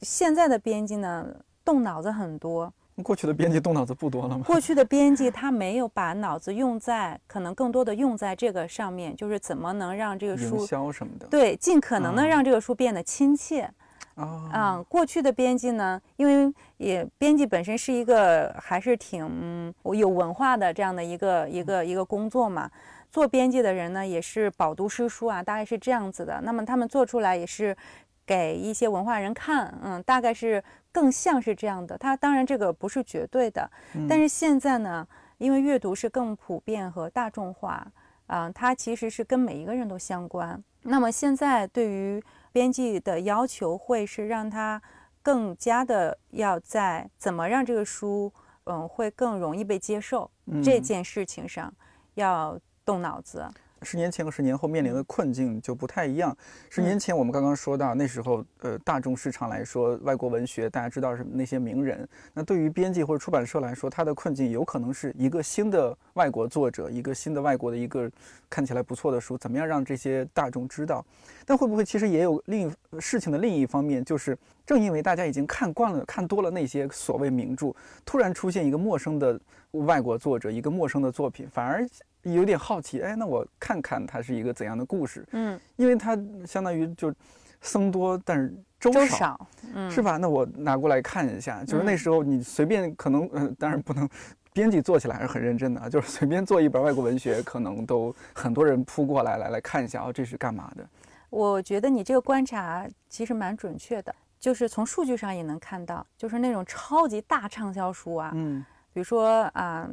[0.01, 1.27] 现在的编辑呢，
[1.63, 2.73] 动脑子很多。
[3.03, 4.45] 过去的编辑动脑子不多了吗？
[4.47, 11.27] 过去的编辑他没有把脑子用在，可能更多的用在这个上面，就是怎么能让这个书营销什么的。
[11.27, 13.71] 对，尽可能的让这个书变得亲切。
[14.15, 22.71] 啊，过去的编辑呢，因为也编辑本身是一个还是挺有文化的这样的一个一个一个工作嘛。
[23.11, 26.41] 做编辑的人呢，也是饱读诗书啊，大概是这样子的。
[26.43, 27.77] 那么他们做出来也是
[28.25, 30.65] 给一些文化人看，嗯，大概是
[30.97, 31.99] 更像是这样的。
[31.99, 33.71] 它当然这个不是绝对的，
[34.09, 35.07] 但是现在呢，
[35.37, 37.87] 因为阅读是更普遍和大众化，
[38.29, 40.65] 啊，它其实是跟每一个人都相关。
[40.85, 44.81] 那么现在对于编辑的要求会是让他
[45.23, 48.33] 更加的要在怎么让这个书，
[48.65, 50.31] 嗯，会更容易被接受
[50.65, 51.71] 这件事情上
[52.15, 53.47] 要动脑子。
[53.87, 56.37] 十年前和十年后面临的困境就不太一样。
[56.69, 62.07] 十年前我们刚刚说到，那时候呃大众市场来说，外国文学大家知道是那些名人。
[62.35, 68.11] 那对于编辑或者出版社来说，他的困境有可能是一个新的外国作者，一个新的外国的一个
[68.51, 71.05] 看起来不错的书，怎么样让这些大众知道？
[71.45, 77.73] 但会不会其实也有另一事情的另一方面，就是正因为大家已经看惯了、看多了那些所谓名著，
[78.05, 81.87] 突然出现一个陌生的外国作者，一个陌生的作品，反而。
[82.23, 85.25] 有点好奇，哎，那我看看它是一个怎样的故事？
[85.31, 87.15] 嗯，因为它相当于就
[87.61, 90.17] 僧多，但是粥少，嗯，是吧？
[90.17, 94.09] 那我拿过来看一下，就是那时候你随便可能，嗯，当然不能，
[94.53, 100.85] 编辑做起来还是很认真的啊，就是随便做一本外国文学，可能都很多人扑过来来来看一下，哦，这是干嘛的？
[101.31, 109.89] 我觉得你这个观察其实蛮准确的，就是从数据上也能看到，就是那种超级大畅销书啊，嗯，比如说啊。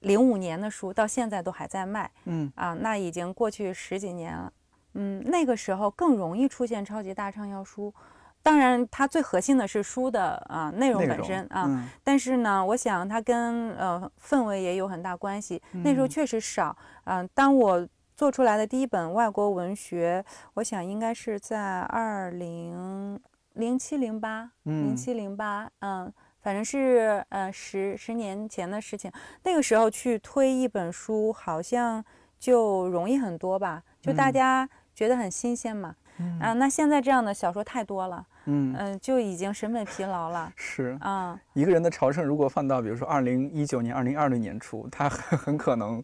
[0.00, 4.50] 零五年的书到现在都还在卖，嗯啊，那已经过去十几年了，
[4.94, 7.92] 嗯，那个时候更容易出现超级大畅销书，
[8.42, 15.60] 当然它最核心的是书的啊内容本身啊，但是呢，我想它跟呃氛围也有很大关系。
[15.72, 23.20] 那时候确实少，嗯，当我做出来的第一本外国文学，我想应该是在二零
[23.54, 26.12] 零七零八，零七零八，嗯。
[26.42, 32.02] 反正是呃十十年前的事情，那个时候去推一本书，好像
[32.38, 35.94] 就容易很多吧，就大家觉得很新鲜嘛。
[36.40, 40.50] 啊，那现在这样的小说太多了，嗯嗯，就已经审美疲劳了。
[40.56, 46.02] 是啊，一个人的朝圣，如果放到比如说二零一九年、二零二零年初，他很很可能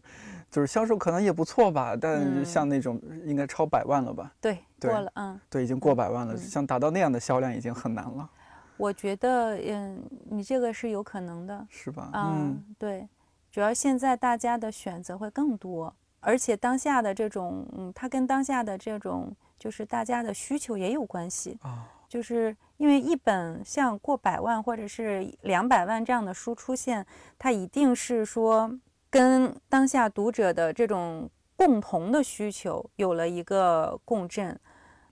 [0.51, 4.31] 就是销售可能也不错吧，但像那种应该超百万了吧？
[4.39, 8.29] 对，过了，嗯，对，已经过百万了，像达到那样的销量已经很难了。
[8.77, 12.11] 我觉得，嗯，你这个是有可能的，是吧？
[12.13, 13.07] 嗯，对，
[13.51, 21.87] 主要现在大家的选择会更多，而且当下的这种，嗯，它跟当下的这种就是大家的需求也有关系啊。
[22.07, 27.05] 就是因为一本像过百万或者是两百万这样的书出现，
[27.37, 28.71] 它一定是说
[29.09, 34.57] 跟当下读者的这种共同的需求有了一个共振。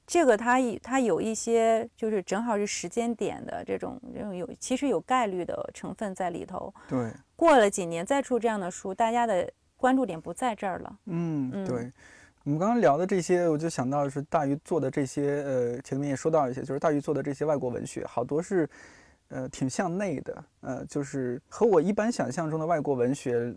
[0.08, 6.74] 这个它它有一些就是正好是时间点的这种这种有其实有概率的成分在里头。
[6.88, 10.98] 对，过了几年再出这样的书，大家的关注点不在这儿了。
[11.08, 11.92] 嗯，对。
[12.44, 18.70] 我们刚刚聊的这些，我就想到是大鱼做的这些，呃，前面也说到一些，就是大鱼做的这些外国文学，好多是
[19.30, 23.54] 呃，挺向内的，呃，就是和我一般想象中的外国文学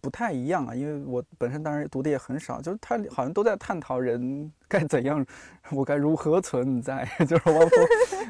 [0.00, 0.74] 不太一样啊。
[0.74, 5.24] 因为我本身当然读的也很少，就是他好像都在探讨人 该怎样，
[5.70, 7.68] 我该如何存在， 就是我，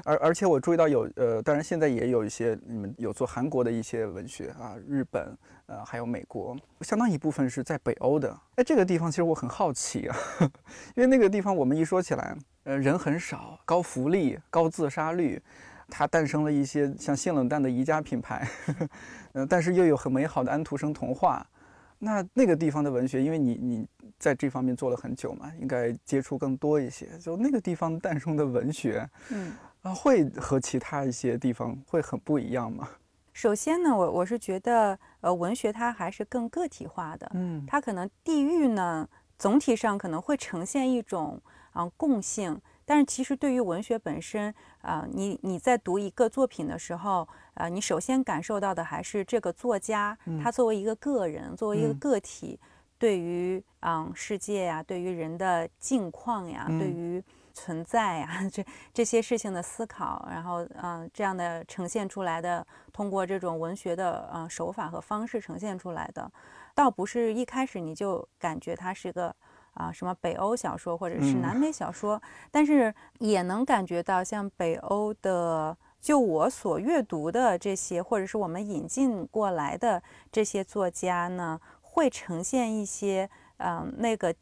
[0.05, 5.35] 而而且我注意到有，呃，当然现在也有一些你们有做韩国的一些文学啊，日本，
[5.66, 8.38] 呃，还有美国，相当一部分是在北欧的。
[8.57, 10.16] 哎，这个地方其实我很好奇啊，
[10.94, 15.40] 因为那个地方我们一说起来，呃，人很少，高福利，高自杀率。
[15.94, 18.48] 它诞生了一些像性冷淡的宜家品牌，
[19.35, 21.46] 嗯， 但是又有很美好的安徒生童话。
[21.98, 23.87] 那那个地方的文学，因为你你
[24.18, 27.07] 在这方面做了很久嘛，应该接触更多一些。
[27.20, 29.52] 就那个地方诞生的文学，嗯，
[29.83, 32.88] 啊，会和其他一些地方会很不一样吗？
[33.35, 39.07] 首先呢，我我是觉得，呃，文学它还是更个体化的，嗯，它可能地域呢，
[39.38, 41.40] 总体上可能会呈现一种
[41.72, 42.59] 啊共性。
[42.85, 52.59] 但是其实对于文学本身，啊，你你在读一个作品的时候，啊，你首先感受到的还是这个作家他作为一个个人，作为一个个体，
[52.99, 57.23] 对于啊世界呀，对于人的境况呀，对于
[57.55, 66.31] 存在呀， 这这些事情的思考，然后嗯，这样的呈现出来的，通过这种文学的呃手法和方式呈现出来的，
[66.75, 69.35] 倒不是一开始你就感觉它是个。
[69.75, 84.35] 啊，什么北欧小说或者是南美小说，但是也能感觉到，像北欧的，就我所阅读的这些，或者是我们引进过来的这些作家呢，会呈现一些，嗯，那个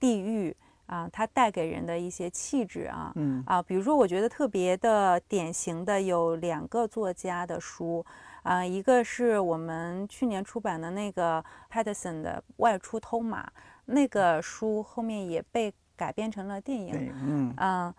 [0.00, 8.02] 地域啊，它带给人的一些气质啊，嗯啊，比如说，我觉得特别的典型的有两个作家的书，
[8.42, 13.44] 啊，一个是我们去年出版的那个 Patterson 的《外出偷马》。
[13.90, 17.54] 那个书后面也被改编成了电影，嗯。
[17.56, 17.94] 啊，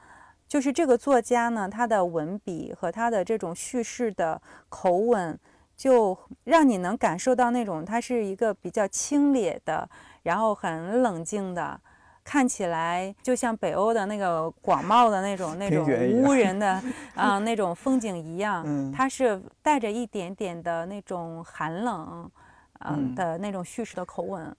[0.47, 5.37] 就是这个作家呢，他的文笔和他的这种叙事的口吻，
[5.75, 9.89] 就让你能感受到那种他是一个比较清冽的，
[10.23, 11.79] 然后很冷静的，
[12.23, 16.81] 看起来就像北欧的那个广袤的那种 那种无人的
[17.15, 22.29] 啊那种风景一样，他是带着一点点的那种寒冷，
[22.85, 23.15] 嗯。
[23.15, 24.55] 的那种叙事的口吻。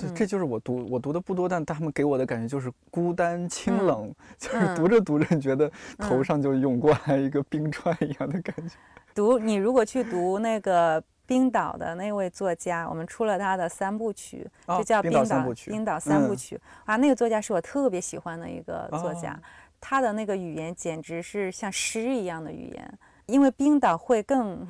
[0.00, 8.74] 对，这就是我读我读的不多，但他们给我的感觉就是孤单清冷， 就是读着读着觉得头上就涌过来一个冰川一样的感觉。
[9.14, 15.70] 读你如果去读那个冰岛的那位作家，我们出了他的三部曲，就叫《冰岛三部曲》。
[15.72, 19.38] 冰岛三部曲啊，那个作家是我特别喜欢的一个作家，
[19.80, 24.66] 他的那个语言简直是像诗一样的语言，因为冰岛会更。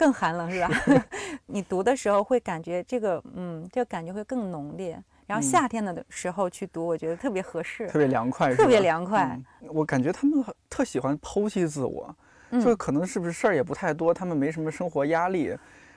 [0.00, 0.70] 更寒冷是吧？
[1.44, 4.98] 你读的时候会感觉这个，嗯，这个感觉会更浓烈。
[5.26, 9.38] 然后夏天的时候去读，我觉得特别合适，特别凉快，特别凉快。
[9.68, 12.16] 我感觉他们特喜欢剖析自我，
[12.52, 15.54] 就可能是不是事儿也不太多，他们没什么生活压力。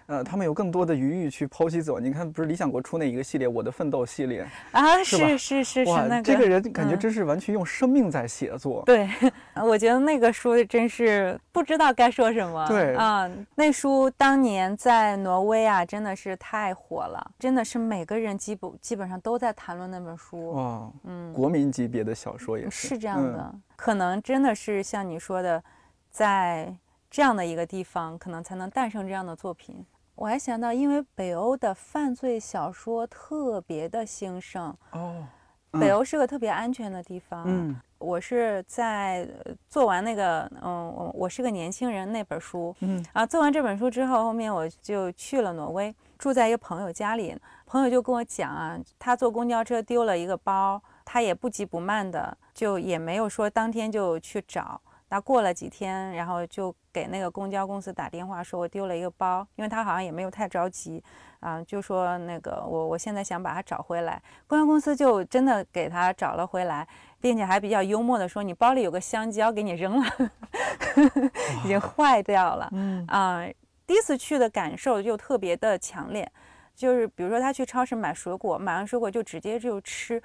[0.07, 1.99] 呃，他们有更多的余裕去剖析自我。
[1.99, 5.03] 你看，不是理想国出那一个系列《我的奋斗》系列啊？
[5.03, 8.83] 是是是是，哇，这个人感觉真是完全用生命在写作。
[8.85, 9.09] 对，
[9.63, 12.67] 我觉得那个书真是不知道该说什么。
[12.67, 20.51] 对啊，那书当年在挪威啊，真的是太火了，真的是每个人基本基本上都在谈论那本书。
[20.51, 22.89] 哇，嗯，国民级别的小说也是。
[22.89, 25.63] 是这样的，可能真的是像你说的，
[26.11, 26.75] 在
[27.09, 29.85] 这样的一个地方，可能才能诞生这样的作品。
[30.15, 35.25] 我还想到，因为北欧的犯罪小说特别的兴盛哦，
[35.71, 37.43] 北欧是个特别安全的地方。
[37.47, 39.27] 嗯，我是在
[39.67, 54.79] 做完那个，嗯，我我是个年轻人那本书，嗯啊，做完这本书之后，后面我就去了挪威，住在一个朋友家里，朋友就跟我讲啊，他坐公交车丢了一个包，他也不急不慢的，就也没有说当天就去找。
[55.13, 61.03] 他过了几天，然后就给那个公交公司打电话，说我丢了一个包，因为他好像也没有太着急，
[61.39, 64.19] 啊，就说那个我我现在想把它找回来。
[64.47, 66.87] 公交公司就真的给他找了回来，
[67.21, 70.05] 并且还比较幽默的说，你包里有个香蕉，给你扔了，
[71.63, 72.67] 已经坏掉了。
[72.71, 73.47] 嗯啊，
[73.85, 76.27] 第一次去的感受就特别的强烈，
[76.73, 80.19] 就是比如说他去超市买水果，买完水果就直接就吃，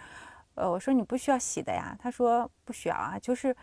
[0.55, 3.55] 呃，我说你不需要洗的呀，他说不需要啊，就是。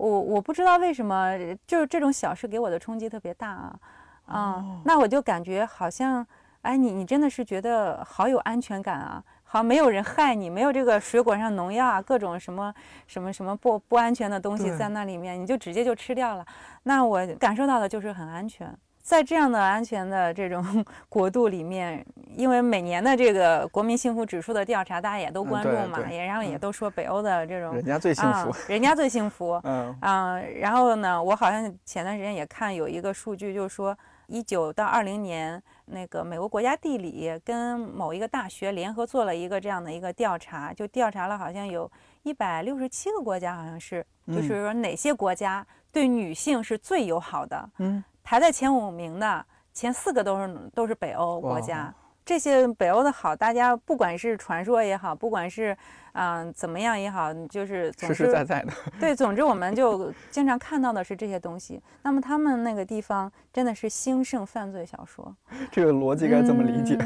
[0.00, 1.36] 我我不知道为什么，
[1.66, 3.78] 就是这种小事给我的冲击特别大啊，
[4.26, 6.26] 啊，那我就感觉好像，
[6.62, 12.72] 哎，你你真的是觉得好有安全感啊，好没有人害你，没有这个水果上农药啊，各种什么
[13.06, 16.46] 什么什么不不安全的东西在那里面，你就直接就吃掉了，
[16.84, 18.74] 那我感受到的就是很安全。
[19.10, 20.64] 在这样的安全的这种
[21.10, 22.06] 国度里面，
[22.36, 29.92] 因为每年的这个国民幸福指数的调查，大家也都关注嘛，也然后也都说北欧的这种人家最幸福，人家最幸福，嗯。
[30.02, 33.98] 嗯，然后呢，我好像前段时间也看有一个数据，就是说
[34.28, 41.90] 一九到二零年，那个美国国家地理跟某一个大学联合做了一个这样的一个调查，就调查了好像有
[42.22, 48.04] 一百六十七个国家，好像是，就是说哪些国家对女性是最友好的，嗯。
[48.22, 51.92] 排在前五名的前四个都是都是北欧国家，
[52.24, 55.76] 这些北欧的好，大家不管是传说也好，不管是
[56.12, 58.72] 嗯怎么样也好，就是实实在在的。
[58.98, 61.80] 对，总之我们就经常看到的是这些东西。
[62.02, 65.34] 那么他们那个地方真的是兴盛犯罪小说，
[65.70, 66.96] 这个逻辑该怎么理解？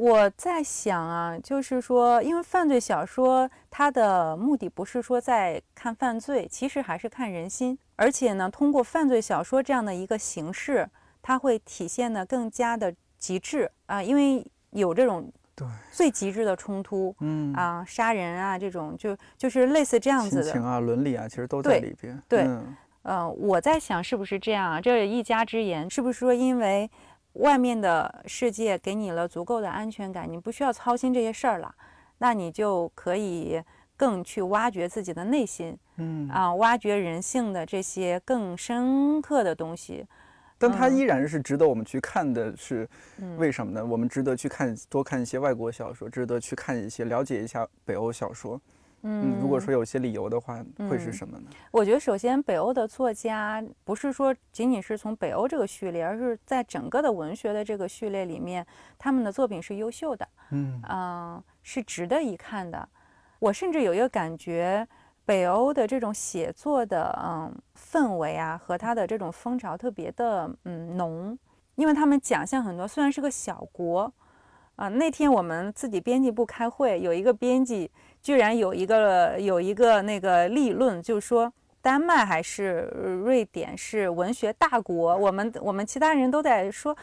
[0.00, 7.78] 我在想啊，就是说，因为犯罪小说它的目的不是说在看犯罪，其实还是看人心。
[7.96, 10.88] 而且呢，通过犯罪小说这样的一个形式，
[11.20, 22.18] 它会体现的更加的极致啊，因为有这种对最极致的冲突，嗯啊，杀人啊这种，就就是类似这样子的情啊、伦理啊，其实都在里边。
[22.26, 22.48] 对，
[23.02, 24.80] 嗯，我在想是不是这样啊？
[24.80, 26.90] 这一家之言，是不是说因为
[27.40, 31.74] 外面的世界给你了足够的安全感，你不需要操心这些事儿了，
[32.18, 33.62] 那你就可以。
[34.00, 40.06] 更去挖掘自己的内心，嗯啊，挖掘人性的这些更深刻的东西，
[40.56, 42.88] 但它依然是值得我们去看的，是
[43.36, 43.84] 为什么呢？
[43.84, 48.58] 我们值得去看多看一些外国小说，值得去看一些了解一下北欧小说。
[49.02, 51.44] 嗯，如果说有些理由的话，会是什么呢？
[51.70, 58.66] 我觉得首先北欧的作家不是说仅仅是从北欧这个序列，而是在整个的文学的这个序列里面，
[58.98, 62.88] 他们的作品是优秀的，嗯啊，是值得一看的。
[63.38, 64.86] 我甚至有一个感觉，
[65.24, 71.38] 北欧的这种写作的嗯氛围啊，和他的这种风潮特别的嗯浓，
[71.76, 72.86] 因为他们奖项很多。
[72.86, 74.12] 虽然是个小国，
[74.76, 77.90] 啊，那天我们自己编辑部开会，有一个编辑
[78.22, 82.90] 居然有一个有一个那个立论，就是说丹麦还是
[83.24, 86.96] 瑞典是文学大国，我们我们其他人都在说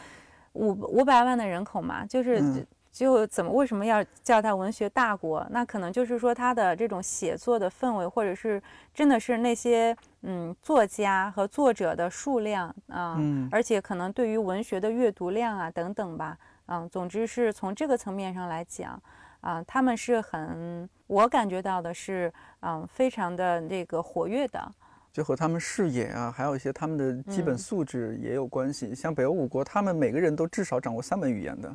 [0.52, 2.66] 五五百万的人口嘛，就是。
[2.90, 5.46] 就怎么为什么要叫它文学大国？
[5.50, 8.60] 那可能就是说它的这种写作的氛围，或者是
[8.92, 13.16] 真的是那些嗯作家和作者的数量啊，
[13.52, 19.00] 而且可能对于文学的阅读量啊等等吧，嗯，总之是从这个层面上来讲
[19.48, 22.30] 啊，他们是很我感觉到的是
[22.60, 24.60] 嗯非常的这个活跃的，
[25.10, 28.94] 就和他们视野啊，还有一些他们的基本素质也有关系。
[28.94, 31.74] 像北欧五国，他们每个人都至少掌握三门语言的。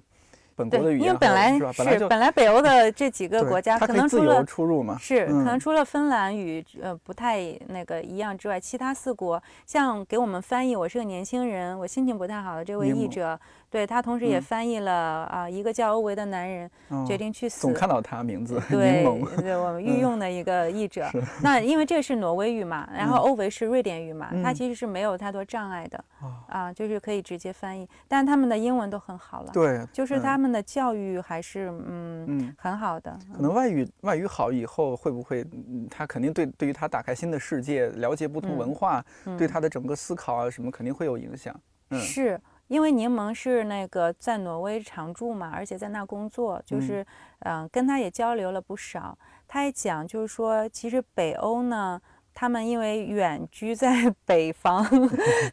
[0.55, 1.57] 本国的语言，因为本来
[1.97, 13.39] 是本来北欧的这几个国家，可能除了出入嘛，是可能除了芬兰语呃不太那个一样之外，其他四国像给我们翻译，我是个年轻人，我心情不太好的这位译者。
[13.73, 16.69] 对他同时也翻译了啊，一个叫欧维的男人
[17.07, 17.61] 决定去死。
[17.61, 19.03] 总看到他名字， 对，
[19.41, 21.09] 对我们 御用的一个译者。
[21.41, 26.05] 那因为这是挪威语嘛，然后欧维是瑞典语嘛，他其实是没有太多障碍的
[26.47, 27.89] 啊，就是可以直接翻译。
[28.07, 33.17] 但他们的英文都很好了，对，就是他们的教育还是嗯很好的。
[33.35, 35.43] 可能外语外语好以后会不会，
[35.89, 39.03] 他肯定对对于他打开新的世界，了解不同文化，
[39.35, 41.59] 对他的整个思考啊什么肯定会有影响。
[41.93, 42.39] 是。
[42.73, 47.05] 因为柠檬是那个在挪威常住嘛，而且在那工作，就是
[47.41, 49.15] 嗯，跟他也交流了不少。
[49.47, 52.01] 他也讲，就是说，其实北欧呢，
[52.33, 54.83] 他们因为远居在 北方，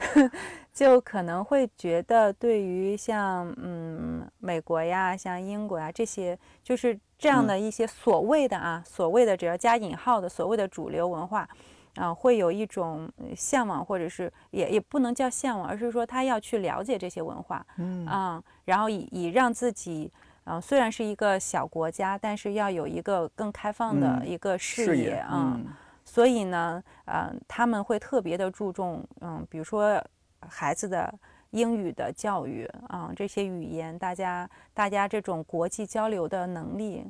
[0.72, 11.46] 就可能会觉得，对于像嗯美国呀、像英国呀这些，就是这样的一些所谓的啊，所谓的只要加引号的所谓的主流文化。
[11.96, 20.10] 啊，会有一种向往，或者是也也不能叫向往，而是说他要去了解这些文化，嗯啊，然后以以让自己，
[20.44, 25.58] 啊，虽然是一个小国家，但是要有一个更开放的一个视野啊。
[26.04, 30.02] 所以呢，呃，他们会特别的注重，嗯，比如说
[30.48, 31.12] 孩子的
[31.50, 37.04] 英语的教育啊，这些语言，大家大家这种国际交流的能力。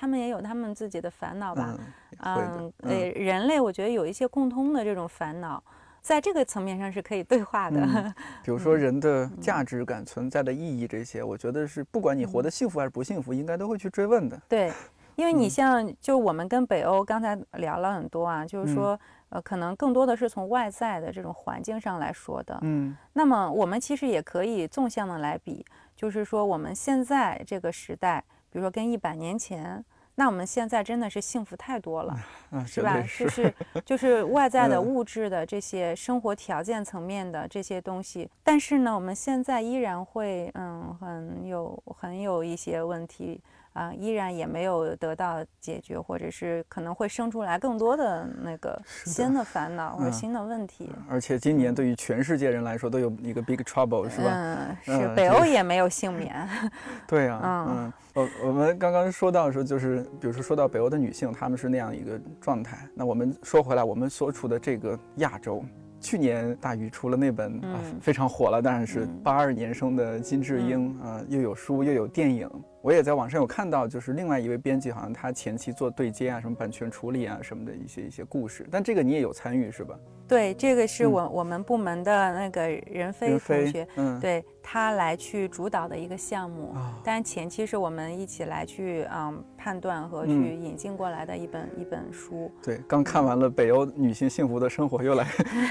[0.00, 1.76] 他们也有他们自己的烦恼吧，
[2.20, 5.62] 嗯，呃，人类我觉得有一些共通的这种烦恼，
[6.00, 7.86] 在这个层面上是可以对话的。
[8.42, 14.40] 比如说人的价值感、存在的意义这些，我觉得是不管你活得幸福还是不幸福，应该都会去追问的。
[14.48, 14.72] 对，
[15.16, 18.98] 因为你像就我们跟北欧刚才聊了很多啊，就是说
[19.28, 22.58] 呃，可能更多的是从外在的这种环境上来说的。
[22.62, 25.62] 嗯，那么我们其实也可以纵向的来比，
[25.94, 28.24] 就是说我们现在这个时代。
[28.50, 29.84] 比如说跟一百年前，
[30.16, 32.14] 那我们现在真的是幸福太多了，
[32.50, 33.00] 啊，是吧？
[33.18, 43.40] 就是就是外在的物质的这些生活条件层面的这些东西，但是呢，我们现在依然会嗯很有很有一些问题。
[43.72, 50.90] 啊，依然也没有得到解决，或者是可能会生出来更多的那个新的烦恼或者新的问题。
[51.08, 54.30] 而且今年对于全世界人来说都有一个 big trouble，是吧？
[54.32, 56.48] 嗯，是北欧也没有幸免。
[57.06, 62.78] 对呀，嗯，我我们刚刚说到说，就是比如说说到北欧的女性，她们是那样一个状态。
[62.94, 65.64] 那我们说回来，我们所处的这个亚洲。
[66.02, 72.50] 去年大鱼出了那本啊非常火了，当然是八二年生的金智英啊，又有书又有电影。
[72.82, 78.66] 我也在网上有看到，就是另外一位编辑，好像他前期做对接啊，什么版权处理啊什么的一些一些故事。
[78.70, 79.94] 但这个你也有参与是吧？
[80.26, 86.72] 对，这个是我我们部门的那个任飞同学，嗯，对他来去主导的一个项目。
[87.04, 92.50] 当然前期是我们一起来去嗯判断和去引进过来的一本一本书。
[92.62, 95.26] 对，刚看完了北欧女性幸福的生活，又来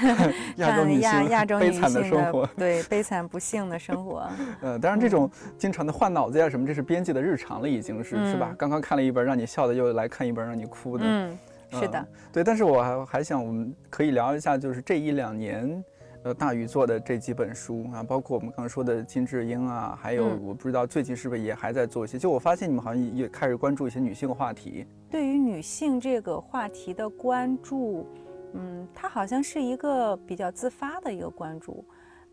[0.58, 4.28] 亚洲女性亚洲悲惨的生活，对悲惨不幸的生活。
[4.60, 6.99] 呃，当然这种经常的换脑子呀什么，这是编。
[7.02, 8.54] 记的日常了，已经是是吧？
[8.58, 11.04] 刚刚看了一本让你笑的，又来看一本让你哭的。
[11.06, 11.38] 嗯，
[11.70, 12.44] 是的，对。
[12.44, 15.84] 但是我还还想，我们可以聊一下，就是这一两年，
[16.22, 22.18] 呃，大宇做的这几本书啊，包括我们刚刚说的金智英啊，还有我不知道最近是不是也还在做一些。
[22.18, 24.86] 就我发现你们好像也开始关注一些女性话题。
[25.10, 28.06] 对于女性这个话题的关注，
[28.54, 31.84] 嗯，它好像是一个比较自发的一个关注。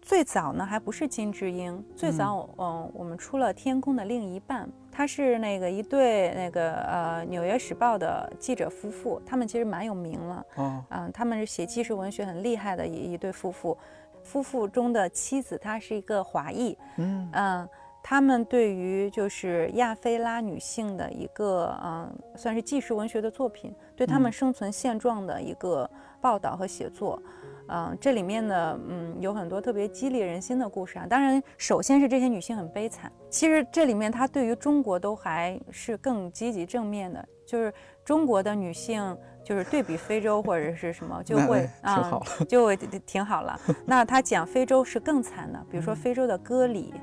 [0.08, 1.84] 最早呢，还不是金智英。
[1.94, 10.46] 最早，嗯，我们出了《天空的另一半》，他是那个一对那个呃《纽约时报》的记者夫妇，他们其实蛮有名了。
[10.56, 13.78] 哦，嗯，他们是写纪实文学很厉害的一一对夫妇。
[14.24, 16.78] 夫妇中的妻子，她是一个华裔。
[16.96, 17.70] 嗯嗯，
[18.02, 25.90] 他们对于就是亚非拉女性的一个嗯，算是纪实文学的作品，对他们生存现状的一个
[26.22, 27.22] 报道和写作。
[27.70, 31.06] 嗯，这里面呢，嗯，有很多特别激励人心的故事啊。
[31.06, 33.12] 当然，首先是这些女性很悲惨。
[33.30, 37.74] 其实这里面她对于中国都还是更积极正面的，就是
[38.06, 42.18] 中国的女性就是对比非洲或者是什么就会啊，
[42.48, 43.60] 就会挺好了。
[43.86, 46.94] 那她讲非洲是更惨的，比如说非洲的割礼，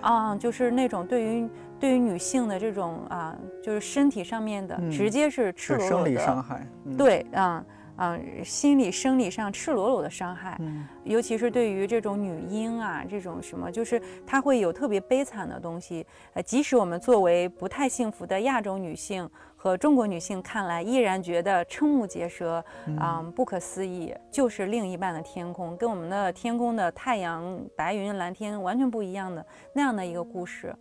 [0.00, 1.46] 啊，就是那种对于
[1.78, 6.66] 对于女性的这种啊，就是身体上面的直接是赤裸裸的伤害，
[6.96, 7.64] 对啊。
[8.00, 10.56] 嗯，心理生理上赤裸裸的伤害，
[11.02, 16.06] 尤其是对于这种女婴啊，这种什么，就是她会有特别悲惨的东西。
[16.34, 22.64] 呃，即使我们作为不太幸福的亚洲女性和中国女性看来，依然觉得瞠目结舌，
[23.00, 30.72] 啊，不可思议，就是另一半的天空，跟我们的天空的太阳、白云、蓝天完全不一样的那样的一个故事。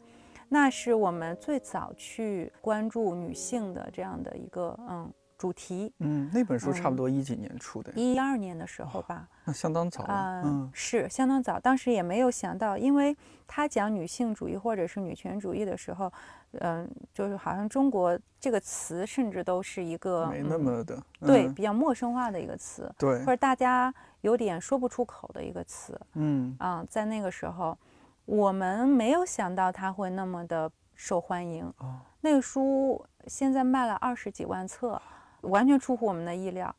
[0.50, 5.12] 那是我们最早去关注女性的这样的一个，嗯。
[5.38, 16.12] 主题，嗯，那本书差不多一几年出的，一二年的时候吧，那相当早了，嗯，是相当早，当时也没有想到，因为他讲女性主义或者是女权主义的时候，
[16.54, 27.78] 嗯，就是好像中国这个词甚至都是一个没那么的，对，比较陌生化的一个词，对，或者大家有点说不出口的一个词，嗯，啊，在那个时候，
[28.28, 35.02] 我们没有想到它会那么的受欢迎，哦，那个书现在卖了二十几万册。
[35.42, 36.76] 完全出乎我们的意料，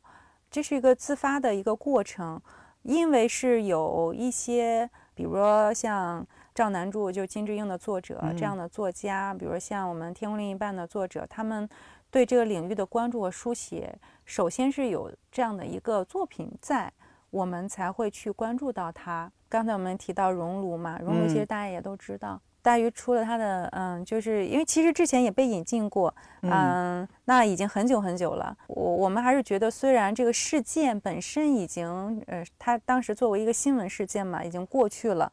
[0.51, 2.39] 这是一个自发的一个过程，
[2.83, 11.67] 因为是有一些，比如说像赵南柱，就金智英的作者这样的作家，比如像我们《天空另一半》的作者，他们
[12.11, 16.91] 对这个领域的关注和书写，首先是有这样的一个作品在，
[17.31, 19.31] 我们才会去关注到它。
[19.49, 22.39] 刚才我们提到熔炉嘛，熔炉其实大家也都知道。
[22.61, 28.55] 大鱼出了他的，嗯，就是因为其实之前也被引进过，嗯，那已经很久很久了。
[28.67, 35.31] 我我们还是觉得，虽然这个事件本身已经，呃，它当时作为一个新闻事件嘛，已经过去了，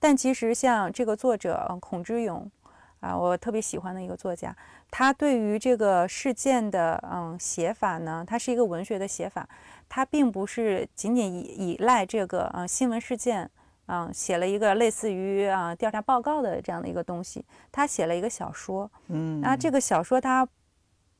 [0.00, 2.50] 但其实像这个作者孔之勇，
[2.98, 4.54] 啊，我特别喜欢的一个作家，
[4.90, 9.48] 他对于这个事件的，嗯，写法呢，他是一个文学的写法，
[9.94, 13.48] 他并不是仅仅依依赖这个，嗯，新闻事件。
[13.86, 17.44] 嗯，写了一个类似于啊调查报告的这样的一个东西。
[17.70, 20.48] 他写了一个小说，嗯，那这个小说它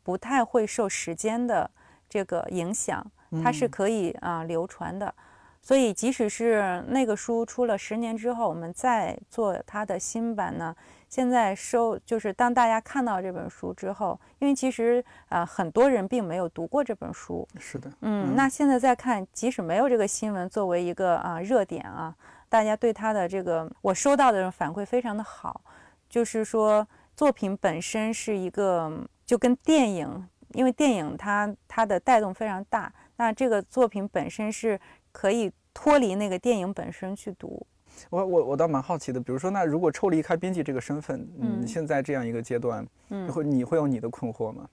[0.02, 1.70] 不太会受时间的
[2.08, 3.06] 这个影响，
[3.44, 5.14] 它是可以啊流传的。
[5.62, 10.74] 所以即使是那个书出了十年之后，我们再做它的新版呢，
[11.14, 22.12] 现在收就是当大家看到这本书之后，因为其实啊很多人并没有读过这本书，是的，嗯，那现在再看，即使没有这个新闻作为一个啊热点啊。
[22.48, 25.60] 大家对他的这个，我收到的反馈非常的好，
[26.08, 26.84] 就是说
[27.14, 28.92] 作品本身是一个
[29.24, 34.80] 就跟电影，因为电影它它的带动非常大，那这个作品本身是
[35.12, 37.64] 可以脱离那个电影本身去读。
[38.10, 44.68] 我我我倒蛮好奇的，比如说，那如果抽离开编辑这个身份，嗯，现在这样一个阶段，嗯，会你会有你的困惑吗？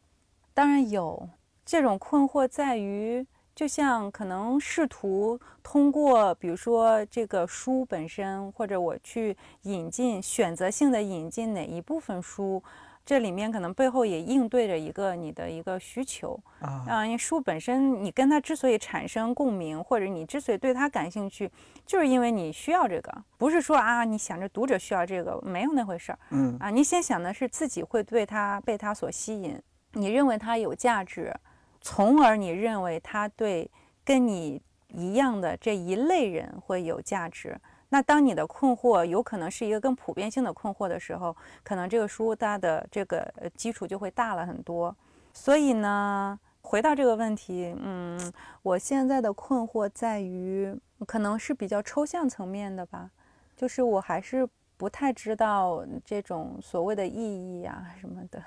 [0.53, 1.29] 当然有，
[1.65, 12.61] 这种困惑在于，就像可能试图通过，比如说这个书本身，或者我去引进选择性的引进哪一部分书。
[13.05, 21.51] 这里面可能背后也应对着一个你的一个需求啊，因为书本身你跟它之所以产生共鸣，或者你之所以对它感兴趣，
[21.85, 29.59] 就是因为你需要这个，不是说啊你想着读者需要这个，没有那回事儿，嗯啊，你先想的是自己会对它被它所吸引，
[29.93, 31.33] 你认为它有价值，
[31.81, 33.69] 从而你认为它对
[34.05, 37.59] 跟你一样的这一类人会有价值。
[37.93, 44.95] 那当你的困惑有可能是一个更普遍性的困惑的时候，可能这个书它的这个基础就会大了很多。
[45.33, 48.17] 所以呢，回到这个问题，嗯，
[48.63, 50.73] 我现在的困惑在于，
[51.05, 53.11] 可能是比较抽象层面的吧，
[53.57, 58.41] 就是我还是不太知道这种所谓的意义啊什么的。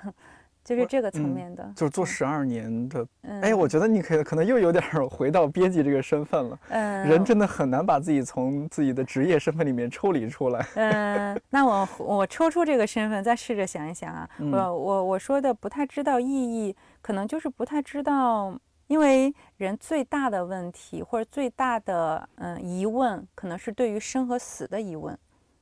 [0.65, 6.59] 就是这个层面的，就是做十二年的，哎，我觉得你可可能又有点 回到编辑这个身份了。
[6.69, 10.65] 嗯，人真的很难把自己从自己的职业身份里面抽离出来。
[10.73, 14.27] 嗯， 那我我抽出这个身份，再试着想一想啊。
[14.39, 25.15] 我我我说的不太知道意义，可能就是不太知道，因为人最大的问题或者最大的嗯疑问，可能是对于生和死的疑问。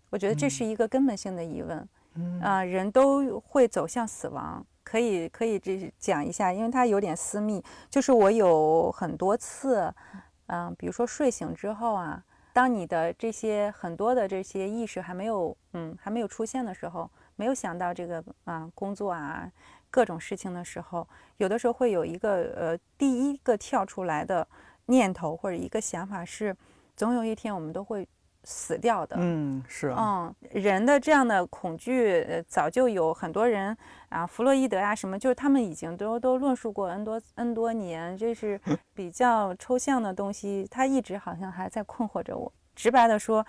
[0.10, 1.90] 我觉得这是一个根本性的疑问。
[2.16, 4.66] 嗯啊，人都会走向死亡。
[4.84, 7.64] 可以可以，这讲一下，因为它有点私密。
[7.90, 9.94] 就是我有很多次，
[10.48, 19.52] 嗯，比如说睡醒之后啊，当你的这些很多的这些意识还没有，嗯，还没有出现的时候，没有想到这个啊工作啊
[19.90, 21.08] 各种事情的时候，
[21.38, 24.48] 有的时候会有一个呃第一个跳出来的
[24.86, 26.56] 念头或者一个想法是，
[26.96, 28.08] 总有一天我们都会。
[28.44, 33.76] 死掉的，嗯，是啊，嗯，人的这样的恐惧，早就有很多人
[34.10, 38.60] 啊，弗洛伊德啊，什么，就是他们已经都都论述过 n 多 n 多年，这是
[38.94, 42.52] 比较抽象的东西，他一直好像还在困惑着我。
[42.76, 43.46] 直白的说，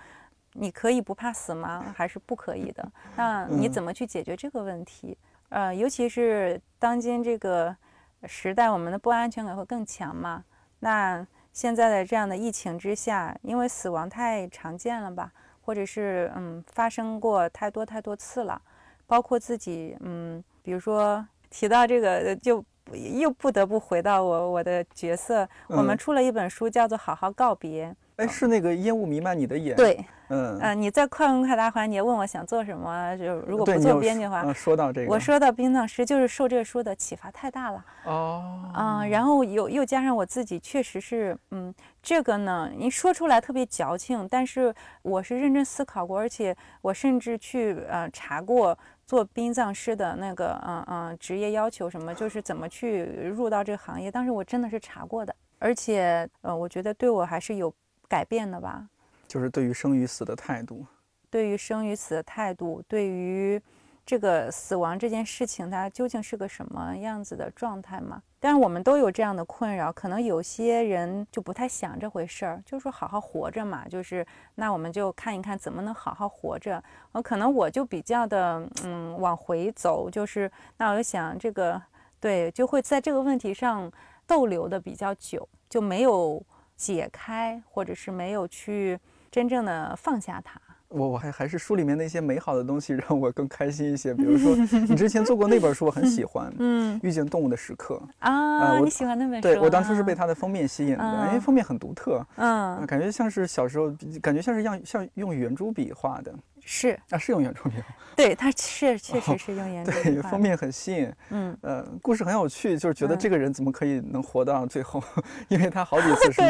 [0.53, 1.93] 你可以不怕死吗？
[1.95, 2.91] 还是不可以的？
[3.17, 5.17] 那你怎么去解决这个问题？
[5.49, 7.75] 呃，尤其是当今这个
[8.23, 10.43] 时代，我们的不安全感会更强嘛？
[10.79, 11.25] 那。
[11.55, 15.31] 现在的这样的疫情之下，因为死亡太常见了吧，
[15.61, 18.61] 或者是嗯发生过太多太多次了，
[19.07, 25.47] 包括自己嗯，比如说提到这个，就又不得不回到我我的角色。
[25.67, 27.87] 我们出了一本书，叫做《好好告别》。
[28.17, 29.77] 哎，是那个烟雾弥漫你的眼。
[29.77, 37.85] 对，嗯，呃，你在快问快答环节问我想做什么，就如果不做编辑的话，说到这个，我说到殡葬师，就是受这个书的启发太大了。
[38.05, 57.73] 哦，啊，然后又又加上我自己，确实是，嗯，这个呢，你说出来特别矫情，但是我是认真思考过，而且我甚至去呃查过做殡葬师的那个，嗯嗯，职业要求什么，就是怎么去入到这个行业，当时我真的是查过的，而且，呃，我觉得对我还是有。
[58.07, 58.87] 改变的吧，
[59.35, 60.85] 就是对于生与死的态度，
[61.29, 63.61] 对于生与死的态度，对于
[64.05, 68.23] 这个死亡这件事情，它究竟是个什么样子的状态嘛？
[68.39, 74.25] 但是我们都有这样的困扰，可能有些人就不太想这回事儿，就说好好活着嘛，就是
[74.55, 76.81] 那我们就看一看怎么能好好活着。
[77.11, 81.81] 呃，可能我就比较的嗯往回走，就是那我就想这个
[82.21, 83.91] 对，就会在这个问题上
[84.25, 86.41] 逗留的比较久，就没有。
[86.77, 88.99] 解开，或者是没有去
[89.35, 90.57] 真正的放下它。
[90.87, 94.13] 我我还还是书里面那些美好的东西让我更开心一些。
[94.13, 96.49] 比如说，你之前做过那本书，我很喜欢。
[96.57, 99.41] 嗯，遇见动物的时刻啊，你喜欢那本书？
[99.41, 102.25] 对我当初是被它的封面吸引的，因为封面很独特。
[102.37, 106.33] 嗯，感觉像是小时候，感觉像是像像用圆珠笔画的。
[106.65, 107.75] 是啊，是用圆珠笔。
[108.15, 110.15] 对，它是确实是用圆珠笔。
[110.15, 111.11] 对，封面很吸引。
[111.29, 115.03] 嗯，呃，故事很有趣，就是觉得这个人怎么可以能活到最后？
[115.47, 116.41] 因为他好几次是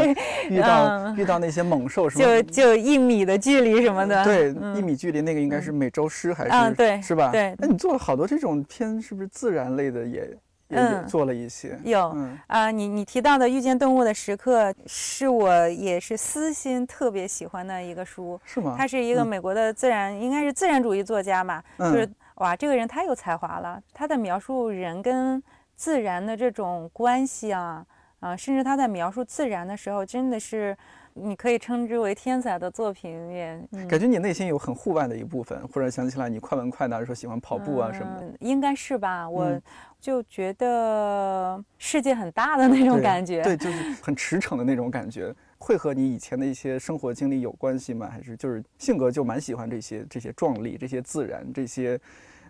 [0.50, 4.24] 遇到遇到那些猛兽什么，就就一米的距离什么的。
[4.24, 6.76] 对，一米距离那个应该是美洲狮还是？
[6.76, 7.32] 对，是吧？
[7.32, 7.54] 对。
[7.58, 10.26] 那你做了好多这种偏是不是自然类的也？
[10.70, 18.76] 嗯，做了一些有啊，你你提到的遇见动物的时刻，是我也是私心特别喜欢的一个书，是吗？
[18.78, 19.26] 他是一个？
[19.26, 25.42] 美国的自然，应该是自然主义作家嘛，就是哇，这个人太有才华了，他的描述人跟
[25.76, 27.86] 自然的这种关系啊
[28.20, 30.78] 啊，甚至他在描述自然的时候，真的是
[31.18, 33.60] 你可以称之为天才的作品也。
[33.88, 39.30] 感觉你内心有很户外的一部分，忽然想起来你快问快答的时候喜欢跑步啊什么的，应该是吧？
[39.30, 39.60] 我
[40.00, 45.34] 就觉得世界很大的那种感觉，对，就是很驰骋的那种感觉。
[45.58, 48.08] 会和你以前的一些生活经历有关系吗？
[48.12, 52.00] 还是就是性格就蛮喜欢这些这些壮丽、这些自然、这些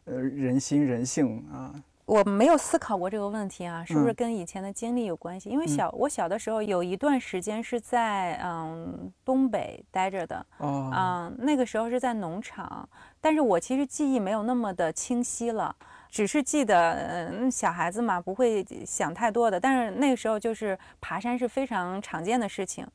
[0.06, 1.72] 呃人心人性啊？
[2.06, 5.50] 我没有思考过这个问题啊，是不是跟以前的经历有关系？
[5.50, 12.88] 因为小我小的时候有一段时间是在嗯东北待着的，嗯那个时候是在农场，
[13.20, 15.76] 但是我其实记忆没有那么的清晰了，
[16.10, 22.86] 只是记得嗯小孩子嘛不会想太多的，但是那个时候就是爬山是非常常见的事情。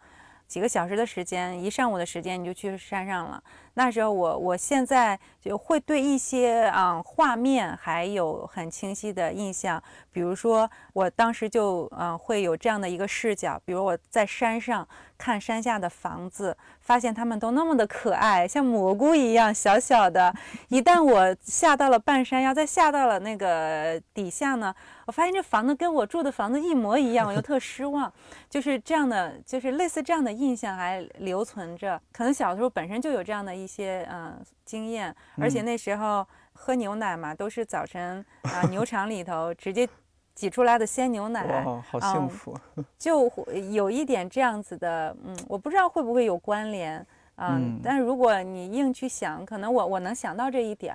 [0.47, 3.41] 几个小时的时间，一上午的时间你就去山上了。
[3.75, 9.83] 那时候我，我现在就会对一些啊画面还有很清晰的印象。
[10.13, 20.35] 比如说，我当时就嗯会有这样的一个视角，比如我在山上看山下的房子，发现它们都那么的可爱，像蘑菇一样小小的。
[20.69, 24.75] 一旦我下到了半山腰，再下到了那个底下呢？
[25.07, 28.13] 我发现这房子跟我住的房子一模一样，我又特失望。
[28.49, 32.01] 就是这样的，就是类似这样的印象还留存着。
[32.13, 39.89] 可能小时候本身就有这样的一些嗯经验，而且那时候喝牛奶嘛，都是早晨啊牛场里头直接
[40.35, 42.59] 挤出来的鲜牛奶，哇，好幸福。
[42.99, 43.31] 就
[43.71, 47.07] 有一点这样子的，嗯，我不知道会不会有关联，
[47.37, 50.95] 嗯，但如果你硬去想，可能我我能想到这一点，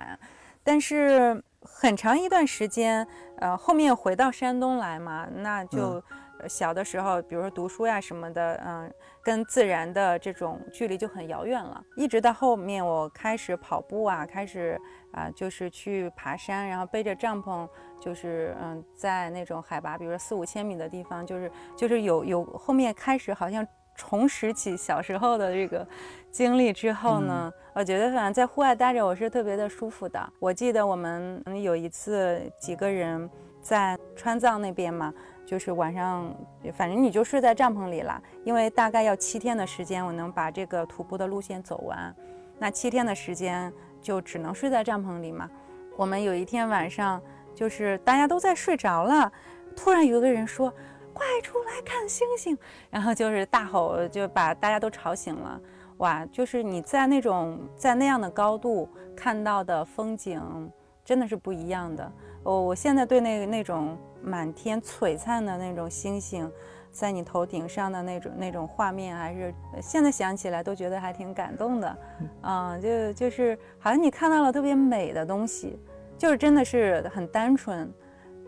[0.62, 1.42] 但是。
[1.68, 3.04] 很长一段时间，
[3.38, 6.00] 呃，后面回到山东来嘛，那就
[6.48, 8.92] 小的时候，比如说读书呀什么的，嗯，
[9.22, 11.82] 跟自然的这种距离就很遥远了。
[11.96, 14.80] 一直到后面我开始跑步啊，开始
[15.12, 17.68] 啊，就是去爬山，然后背着帐篷，
[18.00, 23.66] 就是嗯，在那种海拔，比如说四五千米的地方，就是就是有有后面开始好像。
[23.98, 25.88] 重拾起小时候的这个
[26.30, 30.32] 经历之后呢，我觉得反正在户外待着我是特别的舒服的。
[30.38, 33.26] 我记得我们有一次几个人
[33.62, 35.14] 在川藏那边嘛，
[35.46, 36.34] 就是晚上，
[36.74, 42.14] 反正你就睡在帐篷里了，因为大概要七天的时间我能把这个徒步的路线走完，
[42.58, 43.72] 那七天的时间
[44.02, 45.48] 就只能睡在帐篷里嘛。
[45.96, 47.22] 我们有一天晚上
[47.54, 49.32] 就是大家都在睡着了，
[49.74, 50.70] 突然有个人说。
[51.18, 52.58] 快出来看星星！
[52.90, 55.58] 然后就是大吼，就把大家都吵醒了。
[55.96, 58.86] 哇，就是你在那种在那样的高度
[59.16, 60.70] 看到的风景，
[61.02, 62.12] 真的是不一样的。
[62.46, 66.50] 我我现在对那那种满天璀璨的那种星星，
[66.92, 71.98] 在你头顶上的那种那种画面，还是现在想起来都觉得还挺感动的。
[72.42, 75.76] 啊，就就是好像你看到了特别美的东西，
[76.16, 77.92] 就是真的是很单纯，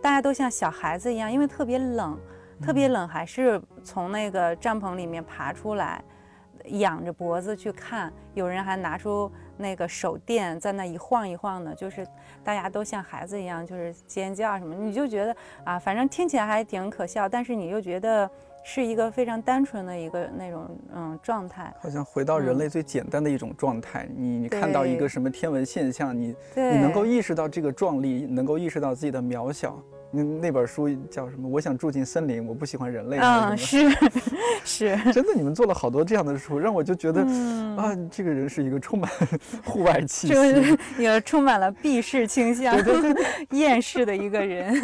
[0.01, 2.17] 大家都像小孩子一样，因为特别冷。
[2.61, 6.03] 特别冷，还是从那个帐篷里面爬出来，
[6.65, 8.13] 仰着脖子去看。
[8.35, 12.05] 有人还拿出那个手电，在那一晃一晃的，就是
[12.49, 14.75] 大家都像孩子一样，就是尖叫什么。
[14.75, 18.31] 你就觉得啊，反正听起来还挺可笑，但是你又觉得
[18.65, 24.09] 是一个非常单纯的一个那种嗯状态，好像回到人类最简单的一种状态。
[24.17, 29.79] 你你看到一个什么天文现象，你你能够意识到这个壮丽，能够意识到自己的渺小。
[30.11, 31.49] 那那本书叫什么？
[31.49, 33.19] 我想住进森林，我不喜欢人类。
[33.21, 33.91] 嗯，是
[34.65, 37.23] 是，真的，你们做了好多这样的书，让我就觉得
[37.77, 39.11] 啊，这个人是一个充满
[39.65, 42.75] 户外气息，也充满了避世倾向、
[43.51, 44.75] 厌世的一个人。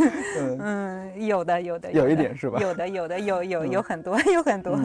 [0.60, 2.58] 嗯，有的，有的，有一点是吧？
[2.60, 4.78] 有的，有的，有有有很多，有很多。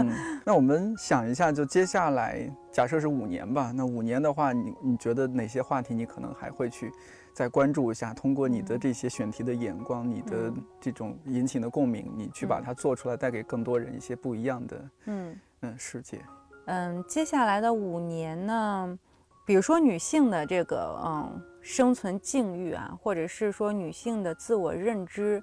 [0.45, 3.73] 那我们想一下，就接下来，假设是五年吧。
[3.75, 6.91] 那五年的话，你你觉得哪些话题你可能还会去？
[7.39, 16.21] 再关注一下，通过你的这些选题的眼光，你的这种引起的共鸣，你去把它做出来，带给更多人一些不一样的嗯嗯世界。
[16.65, 18.99] 嗯，接下来的五年呢，
[19.45, 25.41] 比如说女性的这个嗯生存境遇啊，或者是说女性的自我认知，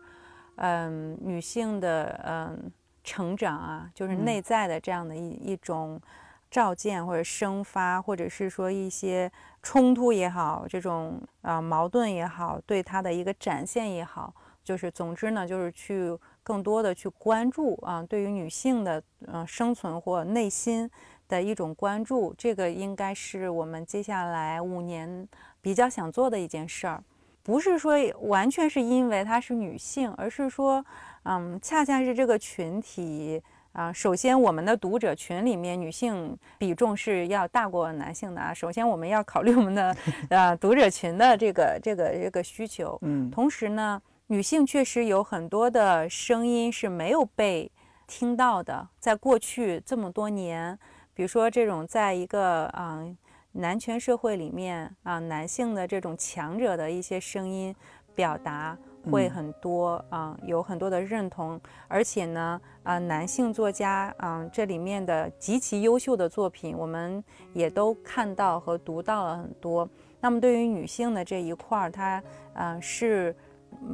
[0.56, 2.70] 嗯，女性的嗯
[3.02, 5.98] 成长啊，就是内在的这样的一一种。
[6.50, 9.30] 照见或者生发，或者是说一些
[9.62, 14.32] 冲突也好，这种啊矛盾也好，对他的一个展现也好，
[14.64, 20.88] 就是总之呢，就是去更多的去关注啊，对于女性的嗯生存或内心
[21.28, 25.28] 的一种关注，这个应该是我们接下来五年
[25.60, 27.02] 比较想做的一件事儿，
[27.42, 30.84] 不是说完全是因为她是女性，而是说
[31.24, 33.42] 嗯，恰恰是这个群体。
[33.76, 38.54] 啊，首先我们的读者群里面女性比重是要大过男性的啊。
[38.54, 39.94] 首先我们要考虑我们的
[40.30, 42.98] 呃读者群的这个这个这个需求。
[43.02, 47.70] 嗯，同时呢，女性确实有很多的声音是没有被
[48.06, 48.88] 听到的。
[48.98, 50.78] 在过去这么多年，
[51.12, 53.14] 比如说这种在一个嗯
[53.52, 57.76] 男权社会里面啊，男性的这种强者的一些声音
[58.14, 58.78] 表达
[59.10, 69.88] 会很多啊，有很多的认同，而且呢啊，男性作家啊这里面的极其优秀的作品，我们也都看到和读到了很多。
[70.20, 72.22] 那么对于女性的这一块儿，它
[72.54, 73.34] 嗯是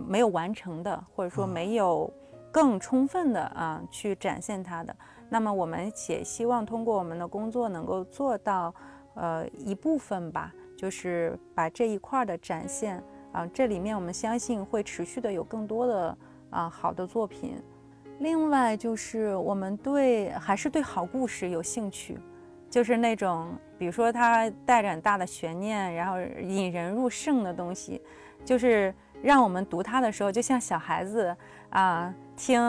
[0.07, 2.11] 没有完成的，或者说没有
[2.51, 4.95] 更充分的啊去展现它的。
[5.29, 8.75] 那么我们也希望通过我们的工作能够做到，
[9.15, 13.03] 呃一部分吧，就是把这一块的展现
[13.33, 16.19] 啊，这里面我们相信会持续的有更多的
[16.51, 17.61] 啊好的作品。
[18.19, 22.19] 另外就是我们对还是对好故事有兴趣，
[22.71, 28.01] 就是那种比如说它带着很大的悬念，然后引人入胜的东西，
[28.45, 31.37] 就是让我们读它的时候就像小孩子
[31.71, 32.15] 啊。
[32.35, 32.61] 听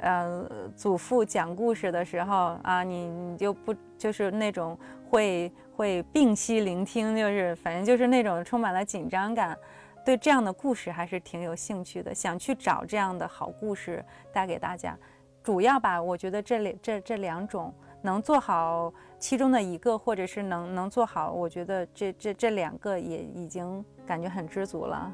[0.00, 0.44] 呃
[0.76, 4.76] 祖父讲故事的时候啊，你你就不就是那种
[5.08, 9.56] 会会屏息聆听，就是反正就是那种充满了紧张感，
[10.04, 14.96] 对这样的故事还是挺有兴趣的，想去找这样的好故事带给大家。
[15.42, 25.10] 主要吧，我觉得这里这这两种能做好其中的一个，或者是能能做好，我觉得这这这两个也已经感觉很知足了。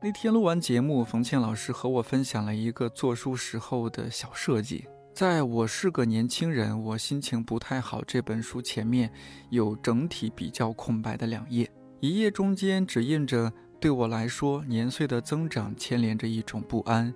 [0.00, 4.86] 那天录完节目，冯倩老师和我分享了一个做书时候的小设计。
[5.16, 8.04] 在我是个年轻人，我心情不太好。
[8.04, 9.10] 这本书前面
[9.48, 11.66] 有整体比较空白的两页，
[12.00, 13.50] 一页中间只印着
[13.80, 17.14] “对我来说，年岁的增长牵连着一种不安”。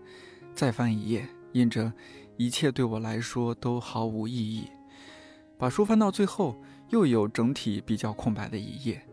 [0.57, 1.93] 再翻一页，印着
[2.39, 4.65] “一切对我来说都毫无意义”。
[5.59, 9.07] 把书翻到最后，又有整体比较空白的一页，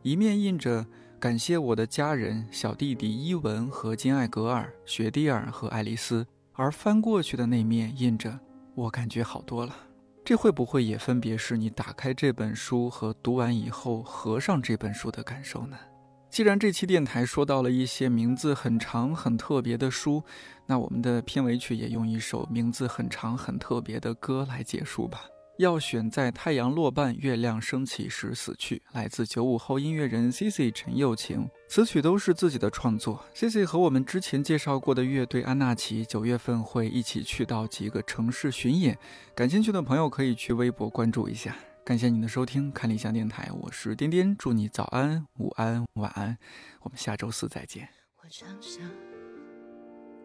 [0.00, 0.86] 一面印着。
[1.18, 6.26] 感谢我的家人，小弟弟伊文和金艾格尔，雪蒂尔和爱丽丝。
[6.60, 8.38] 而翻过去的那面印着
[8.76, 9.74] “我感觉好多了”。
[10.22, 15.78] 这会不会也分别是你打开这本书和读完以后合上这本书的感受呢？
[16.28, 20.22] 既然这期电台说到了一些名字很长很特别的书，
[20.66, 25.22] 那我们的片尾曲也用一首名字很长很特别的歌来结束吧。
[25.58, 28.82] 要选在太阳落半、月亮升起时死去。
[28.92, 33.24] 来自九五后音乐人 C C 陈又晴，此曲都是自己的创作。
[33.34, 38.98] C C 和我们之前介绍过的乐队安娜奇，九月份会一起去到几个城市巡演，
[39.34, 41.56] 感兴趣的朋友可以去微博关注一下。
[41.84, 46.38] 感谢您的收听，看理想电台，我是颠颠，祝你早安、午安、晚安，
[46.82, 47.88] 我们下周四再见。
[48.22, 48.82] 我常想，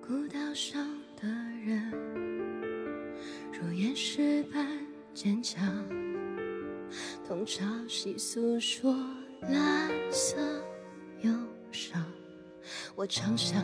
[0.06, 0.86] 孤岛上
[1.20, 1.92] 的人，
[3.52, 4.85] 如岩石般。
[5.16, 5.66] 坚强，
[7.26, 8.94] 同潮汐诉说
[9.44, 10.36] 蓝色
[11.22, 11.32] 忧
[11.72, 12.04] 伤。
[12.96, 13.64] 我常想，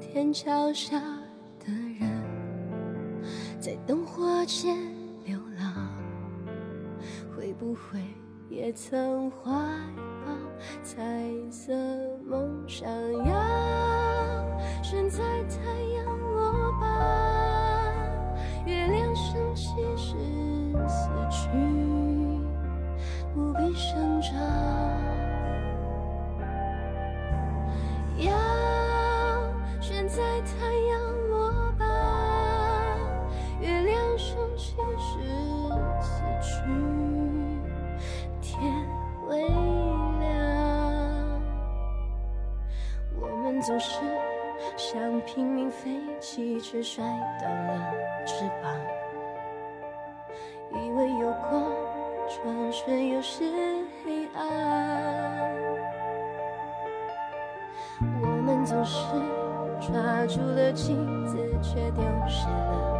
[0.00, 0.98] 天桥下
[1.60, 1.70] 的
[2.00, 2.10] 人，
[3.60, 4.74] 在灯火间
[5.26, 5.94] 流浪，
[7.36, 8.00] 会不会
[8.48, 9.52] 也曾怀
[10.24, 10.32] 抱
[10.82, 11.04] 彩
[11.50, 11.74] 色
[12.24, 12.88] 梦想？
[13.26, 16.88] 要悬在太阳落半，
[20.88, 21.48] 死去
[23.34, 24.34] 不必生长，
[28.18, 28.32] 要
[29.80, 31.88] 选在太阳落半，
[33.60, 35.12] 月亮升起时
[36.00, 36.62] 死去，
[38.40, 38.72] 天
[39.26, 41.42] 微亮。
[43.20, 44.00] 我们总是
[44.76, 47.04] 想拼命飞起，却摔
[47.40, 47.92] 断了
[48.24, 48.72] 翅膀。
[50.74, 51.62] 以为有光，
[52.28, 53.44] 转瞬又是
[54.04, 54.42] 黑暗。
[58.20, 58.96] 我们总是
[59.80, 62.93] 抓住了镜子，却丢失了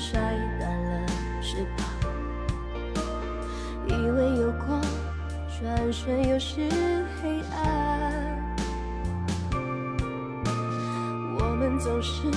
[0.00, 0.20] 起，却摔
[0.58, 1.06] 断了
[1.42, 1.86] 翅膀。
[3.86, 4.80] 以为有光，
[5.60, 6.68] 转瞬又是
[7.22, 7.60] 黑暗。
[11.38, 12.30] 我们总是。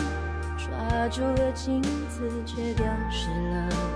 [0.55, 3.92] 抓住了镜子，却丢失了。